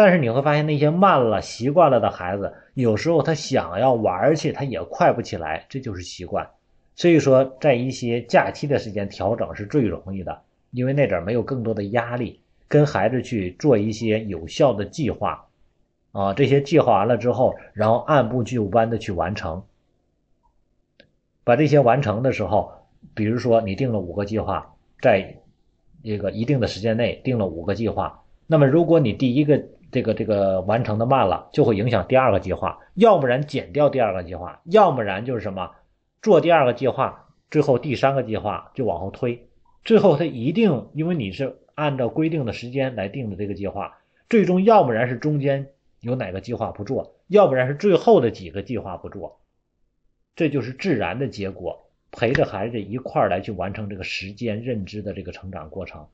[0.00, 6.48] 但是你会发现，那些慢了、习惯了的孩子，有时候他想要玩去，他也快不起来，这就是习惯。
[6.96, 10.40] 所以说，在一些假期的时间调整是最容易的，
[10.70, 15.48] 因为那点没有更多的压力，跟孩子去做一些有效的计划，
[16.12, 19.62] 啊，这些计划完了之后，然后按部就班的去完成。
[21.44, 22.72] 把这些完成的时候，
[23.12, 25.36] 比如说你定了五个计划，在
[26.00, 29.62] 一个一定的时间内定了五个计划，那么如果你第一个。
[29.90, 35.70] 这个这个完成的慢了，就会影响第二个计划，要不然减掉第二个计划，要不然就是什么，
[36.22, 39.48] 做第二个计划最后第三个计划就往后推，
[39.84, 45.68] 最后他一定因为你是按照规定的时间来定的这个计划，最终要不然是中间
[46.00, 49.40] 有哪个计划不做，要不然是最后的几个计划不做，
[50.36, 51.86] 这就是自然的结果。
[52.12, 56.08] 陪着孩子一块儿来去完成这个时间认知的这个成长过程，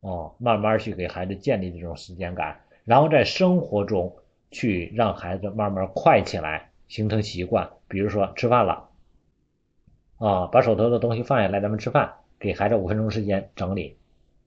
[0.00, 4.16] 哦，慢慢去给孩子建立这种时间感，然后在生活中
[4.50, 7.68] 去让孩子慢慢快起来，形成习惯。
[7.86, 8.88] 比如说吃饭了，
[10.16, 13.98] 啊，把手头的东西放下来，咱们吃饭，给孩子五分钟时间整理，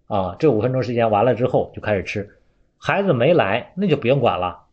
[0.08, 2.40] 啊，这五分钟时间完了之后就开始吃。
[2.80, 4.64] 孩子没来，那就不用管了，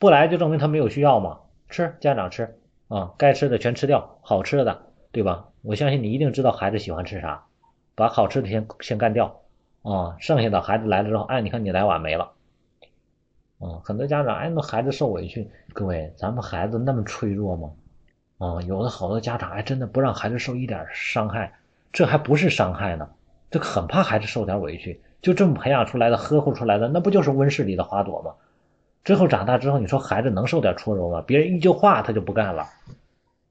[0.00, 4.82] 不来就证明他没有需要嘛，吃，家长吃，啊，该吃的全吃掉，好吃的。
[5.12, 5.48] 对吧？
[5.62, 7.46] 我相信你一定知道孩子喜欢吃啥，
[7.94, 9.40] 把好吃的先先干掉
[9.80, 12.32] 啊，剩下的孩子来了之后，哎，你看你来晚没了，
[13.58, 17.70] 啊，很多家长哎，那孩子受委屈，各位，咱们孩子那么脆弱吗？
[18.38, 21.52] 啊，有的好多家长哎，真的不让孩子受一点伤害，
[21.92, 23.08] 这还不是伤害呢，
[23.50, 28.34] 这很怕孩子受点委屈，就这么培养出来的、呵护出来的，那不就是温室里的花朵吗？
[29.04, 31.22] 最后长大之后，你说孩子能受点挫折吗？
[31.26, 32.66] 别人一句话他就不干了。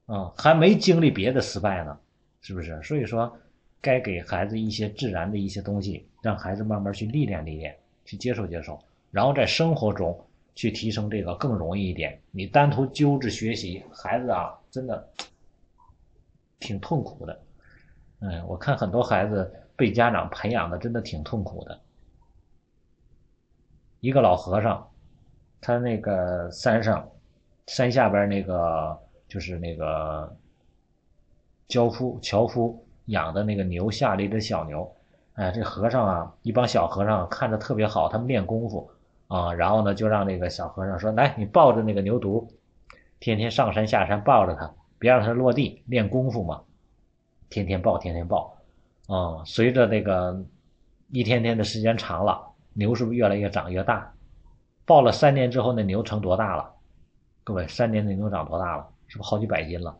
[0.06, 1.98] 啊，还没经历别的失败呢，
[2.42, 2.80] 是不是？
[2.84, 3.36] 所以说，
[3.80, 8.78] 该给孩子一些自然的一些东西，让孩子慢慢去历练历练，去接受接受，
[9.10, 10.18] 然后在生活中
[10.54, 12.20] 去提升这个更容易一点。
[12.30, 15.08] 你单独揪着学习，孩子啊，真的
[16.60, 17.40] 挺痛苦的。
[18.20, 21.80] 嗯，我看很多孩子被家长培养的真的挺痛苦的。
[24.00, 24.88] 一个老和尚，
[25.60, 27.08] 他那个山上
[27.66, 28.98] 山下边那个。
[29.28, 30.36] 就是那个
[31.66, 34.88] 樵夫樵夫养的那个牛下了一只小牛，
[35.32, 38.88] 哎，这和尚啊，一帮小和尚看着特别好，他们练功夫
[39.28, 42.48] 啊，然后呢，就让那个小和尚说：“来，你抱着那个牛犊，
[43.18, 46.62] 天天上山下山抱着它，别让它落地，练功夫嘛。
[47.48, 48.56] 天天抱，天天抱，
[49.08, 50.44] 啊，随着那个
[51.10, 52.40] 一天天的时间长了，
[52.72, 54.12] 牛是不是越来越长越大？
[54.84, 56.72] 抱了三年之后，那牛成多大了？
[57.42, 58.86] 各位，三年那牛长多大了？
[59.08, 59.96] 是不是好几百斤了？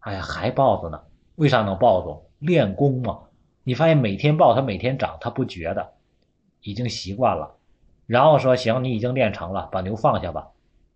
[0.00, 1.00] 哎呀，还抱着呢？
[1.36, 2.22] 为啥能抱着？
[2.38, 3.20] 练功嘛。
[3.62, 5.92] 你发现每天抱它，每天长，它不觉得，
[6.60, 7.54] 已经习惯了。
[8.06, 10.50] 然后说行，你已经练成了，把牛放下吧。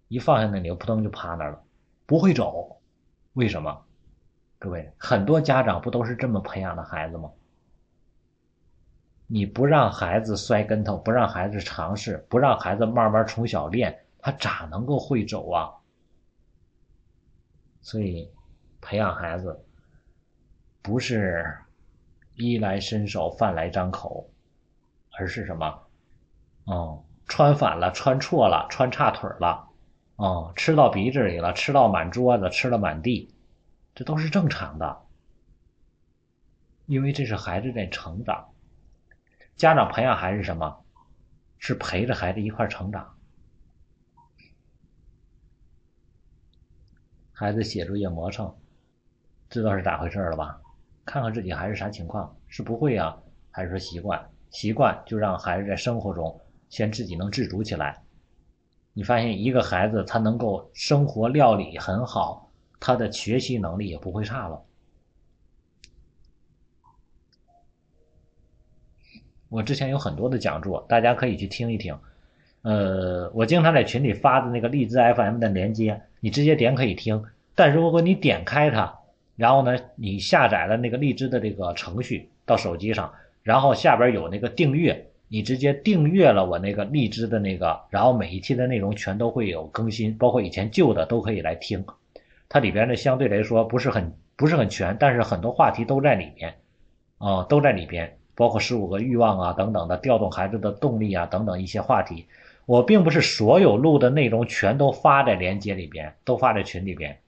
[0.09, 1.63] 一放下，那牛扑通就趴那儿了，
[2.07, 2.81] 不会走。
[3.35, 3.85] 为什么？
[4.59, 7.31] 各位，很多家长不都是这么培养的孩子吗？
[9.27, 15.75] 你不让孩子摔跟头，不让孩子尝试，不让孩子慢慢从小练，他咋能够会走啊？
[17.81, 18.31] 所以，
[18.81, 19.65] 培养孩子
[20.83, 21.57] 不是
[22.35, 24.29] 衣来伸手、饭来张口，
[25.19, 25.88] 而是什么？
[26.69, 29.71] 哦，穿反了、穿错了、穿差腿了，
[30.17, 33.35] 哦，吃到鼻子里了、吃到满桌子、吃了满地，
[33.95, 35.01] 这都是正常的，
[36.85, 38.51] 因为这是孩子在成长。
[39.57, 40.85] 家长培养孩子什么？
[41.57, 43.17] 是陪着孩子一块成长。
[47.33, 48.55] 孩子写作业磨蹭，
[49.49, 50.61] 知道是咋回事了吧？
[51.07, 53.17] 看看自己孩子啥情况，是不会啊，
[53.51, 54.31] 还是说习惯？
[54.51, 58.03] 习惯就让孩子在生活中先自己能自主起来。
[58.93, 62.51] 你发现一个孩子他能够生活料理很好，
[62.81, 64.63] 他的学习能力也不会差了。
[69.49, 71.99] 我之前有很多的讲座，大家可以去听一听。
[72.63, 76.03] 呃，我经常在群里发的那个荔枝 FM 的连接。
[76.21, 78.99] 你直接点可以听，但如果你点开它，
[79.37, 83.15] 然后呢，你下载了那个荔枝的这个程序到手机上，
[83.45, 91.85] 然后下边有那个订阅，你直接订阅了我那个荔枝的那个，然后每一期的内容全都会有更新，包括以前旧的都可以来听。
[92.49, 96.55] 它里边呢相对来说不是很不是很全，但是很多话题都在里面，
[97.19, 102.27] 啊，都在里边，包括十五个欲望啊等等的，调动孩子的动力啊等等一些话题。
[102.65, 107.19] 我并不是所有录的内容全都发在链接里边，都发在群里边，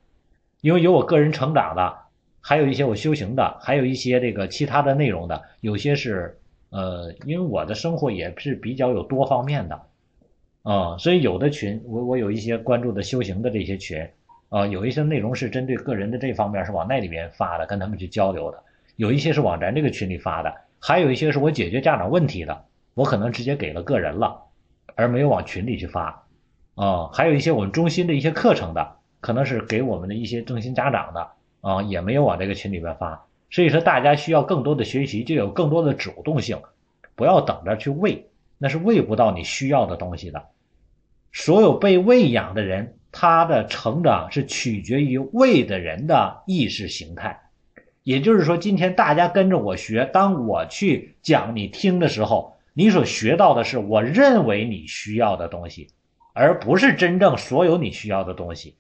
[0.63, 1.97] 因为有我个人成长的，
[2.41, 6.40] 还有一些我修行的，还有一些这个其他的内容的，有些是
[6.71, 9.81] 呃，因为我的生活也是比较有多方面的，
[10.63, 14.09] 啊，所以有的群我我有一些关注的修行的这些群，
[14.49, 18.63] 啊，有一些内容是针对个人的这方面是往那里边发的，跟他们去交流的，
[18.97, 22.65] 有一些是往咱这个群里发的，还有一些是我解决家长问题的，
[22.95, 24.45] 我可能直接给了个人了。
[24.97, 26.27] 而没有往群里去发，
[26.75, 31.29] 啊，还有一些我们中心的一些课程的，可能是给我们的一些中心家长的，
[31.63, 33.25] 啊，也没有往这个群里边发。
[33.51, 36.63] 所以说，大家需要更多的学习，就有更多的主动性，
[37.17, 38.29] 不要等着去喂，
[38.59, 40.47] 那是喂不到你需要的东西的。
[41.33, 47.41] 所有被喂养的人，他的成长是取决于喂的人的意识形态。
[48.03, 55.89] 也就是说，今天大家跟着我学，当我去讲你听的时候，你所学到的是我认为你需要的东西，
[56.33, 58.77] 而不是真正所有你需要的东西。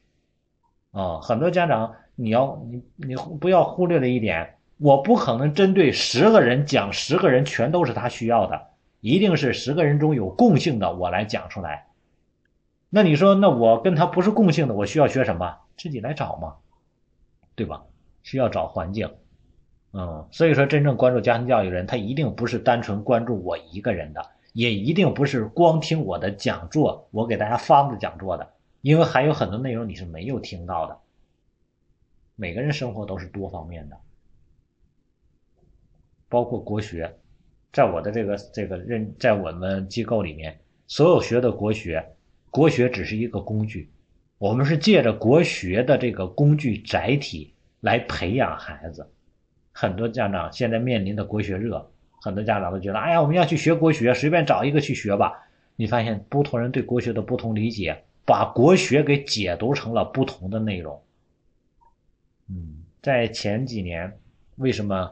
[0.92, 8.68] 啊，很多家长，你要你你不要忽略了一点，我不可能针对十个人讲十个人全都是他需要的，
[9.00, 11.88] 一定是十个人中有共性的，我来讲出来。
[12.88, 15.58] 那你说，那我跟他不是共性的，我需要学什么？
[15.76, 16.56] 自己来找嘛，
[17.54, 17.82] 对吧？
[18.22, 19.12] 需要找环境，
[19.92, 28.48] 嗯，所以说真正关注家庭教育的人，他一定不是单纯关注我一个人的，也一定不是光听我的讲座，我给大家方子讲座的，
[28.80, 30.96] 因为还有很多内容你是没有听到的。
[32.34, 33.96] 每个人生活都是多方面的，
[36.30, 37.14] 包括国学，
[37.74, 42.02] 在我的这个这个认，在我们机构里面，所有学的国学，
[42.50, 43.90] 国学只是一个工具，
[44.38, 47.52] 我们是借着国学的这个工具载体。
[47.82, 49.08] 来培养孩子，
[49.72, 55.48] 很多家长现在面临的国学热，很多家长都觉得，哎呀，我们要去学国学，随便找一个去学吧。
[55.76, 61.02] 你发现不同人对国学的不同理解，把国学给解读成了不同的内容。
[62.50, 64.20] 嗯，在前几年，
[64.56, 65.10] 为什么，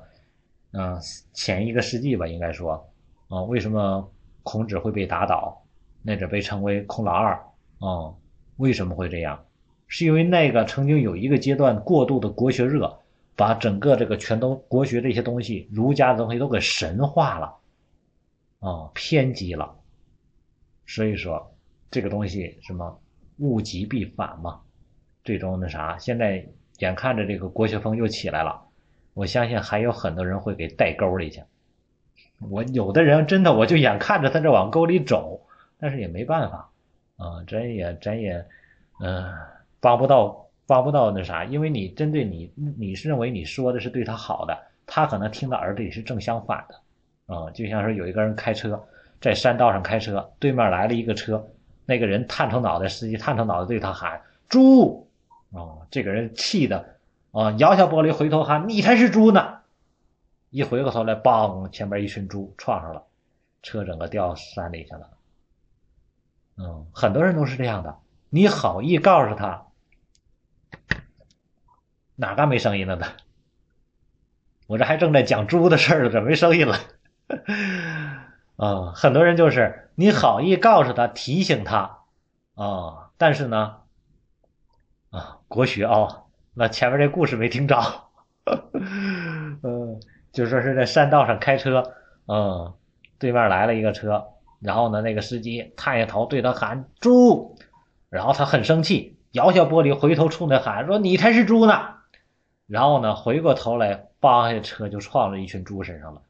[0.72, 1.00] 嗯，
[1.32, 2.88] 前一个世纪吧，应该说，
[3.28, 4.10] 啊，为什么
[4.42, 5.64] 孔子会被打倒，
[6.02, 7.34] 那者被称为孔老二，
[7.78, 8.14] 啊，
[8.56, 9.44] 为什么会这样？
[9.86, 12.98] 是因为那个曾经有一个阶段过度的国学热，
[13.34, 17.56] 把整个这个全都国学这些东西、儒家的东西都给神化了，
[18.60, 19.74] 啊，偏激了。
[20.86, 21.54] 所以说
[21.90, 23.00] 这个东西什么
[23.38, 24.60] 物极必反嘛，
[25.24, 26.46] 最终那啥，现在
[26.80, 28.67] 眼看着这个国学风又起来了，
[29.18, 31.42] 我相信还有很多人会给带沟里去。
[32.48, 35.40] 我有的人真的我就眼看着他这往沟里走，
[35.80, 36.70] 但是也没办法
[37.16, 38.46] 啊，咱也咱也
[39.00, 39.34] 嗯。
[39.80, 48.84] 帮不到，帮不到那啥，因为你针对你，你是认为你说的是对他好的，他可能听到耳朵里是正相反的，啊，就像是有一个人开车
[49.20, 51.46] 在山道上开车，对面来了一个车，
[51.86, 55.08] 那个人探头脑袋，司机探头脑袋对他喊猪，
[55.52, 56.84] 啊，这个人气的
[57.38, 59.60] 啊，摇下玻璃回头喊你才是猪呢，
[60.50, 63.04] 一回过头来，梆，前面一群猪撞上了，
[63.62, 65.10] 车整个掉山里去了，
[66.56, 67.96] 嗯，很多人都是这样的，
[68.28, 69.66] 你好意告诉他。
[72.16, 73.06] 哪嘎没声音了呢？
[74.66, 76.76] 我这还正在讲猪的事儿呢，怎么没声音了？
[78.56, 82.00] 啊，很多人就是你好意告诉他，提醒他
[82.56, 83.82] 啊，但是呢，
[85.10, 86.24] 啊，国学啊，
[86.58, 87.76] 那前面这故事没听着，
[89.62, 90.00] 嗯，
[90.32, 91.84] 就说是在山道上开车，
[92.26, 92.74] 嗯，
[93.16, 94.26] 对面来了一个车，
[94.58, 97.56] 然后呢，那个司机探下头对他喊猪，
[98.10, 101.94] 然后他很生气，摇下玻璃回头冲他喊说：“你才是猪呢！”
[102.66, 106.22] 然后呢，回过头来，扒下车就撞了一群猪身上了，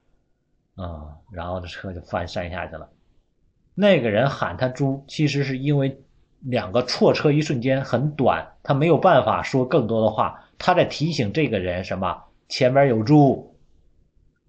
[0.76, 2.91] 嗯，然后这车就翻山下去了。
[3.74, 5.99] 那个人喊他猪，其实是因为
[6.41, 12.24] 两个错车一瞬间很短，他没有办法说更多的话，他在提醒这个人什么？
[12.49, 13.57] 前面有猪，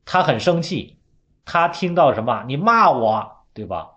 [0.06, 0.98] 他很生气，
[1.46, 2.44] 他听到什么？
[2.48, 3.90] 你骂我，对吧？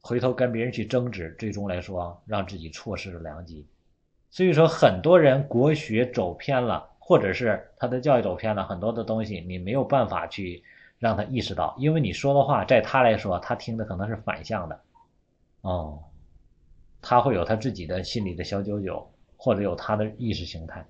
[0.00, 3.66] 回头跟别人去争执，最终来说让自己错失了良机。
[4.30, 6.88] 所以说，很多人国学走偏了。
[7.08, 10.62] 或者是他的教育走偏了，很多的东西你没有办法去
[10.98, 14.78] 让他意识到，因为你说的话，在他来说，他听的可能是反向的，
[15.62, 16.00] 哦，
[17.00, 20.84] 他会有他自己的心里的小九九，或者有他的意识形态，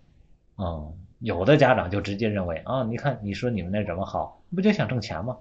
[0.56, 5.36] 嗯，有的家长就直接认为啊，你看你说你们那怎么好，不就想挣钱吗？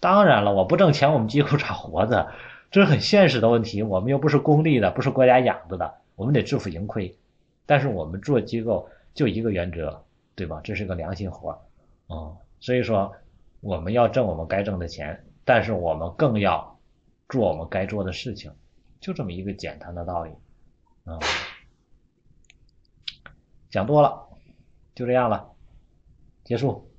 [0.00, 2.30] 当然了，我不挣钱，我们机构咋活着？
[2.70, 7.16] 这是很现实的问题，我们又不是公立的，不是国家养着的，我们得自负盈亏，
[7.66, 10.02] 但是我们做机构就一个原则。
[10.36, 10.60] 对吧？
[10.64, 11.58] 这是个良心活儿，
[12.12, 13.12] 啊，所以说
[13.60, 16.76] 我们要挣我们该挣的钱，但是我们更要
[17.28, 18.50] 做我们该做的事情，
[19.04, 20.30] 就这么一个简单的道理，
[21.04, 21.18] 啊，
[23.68, 24.30] 讲多了，
[24.94, 25.54] 就这样了，
[26.42, 26.90] 结束。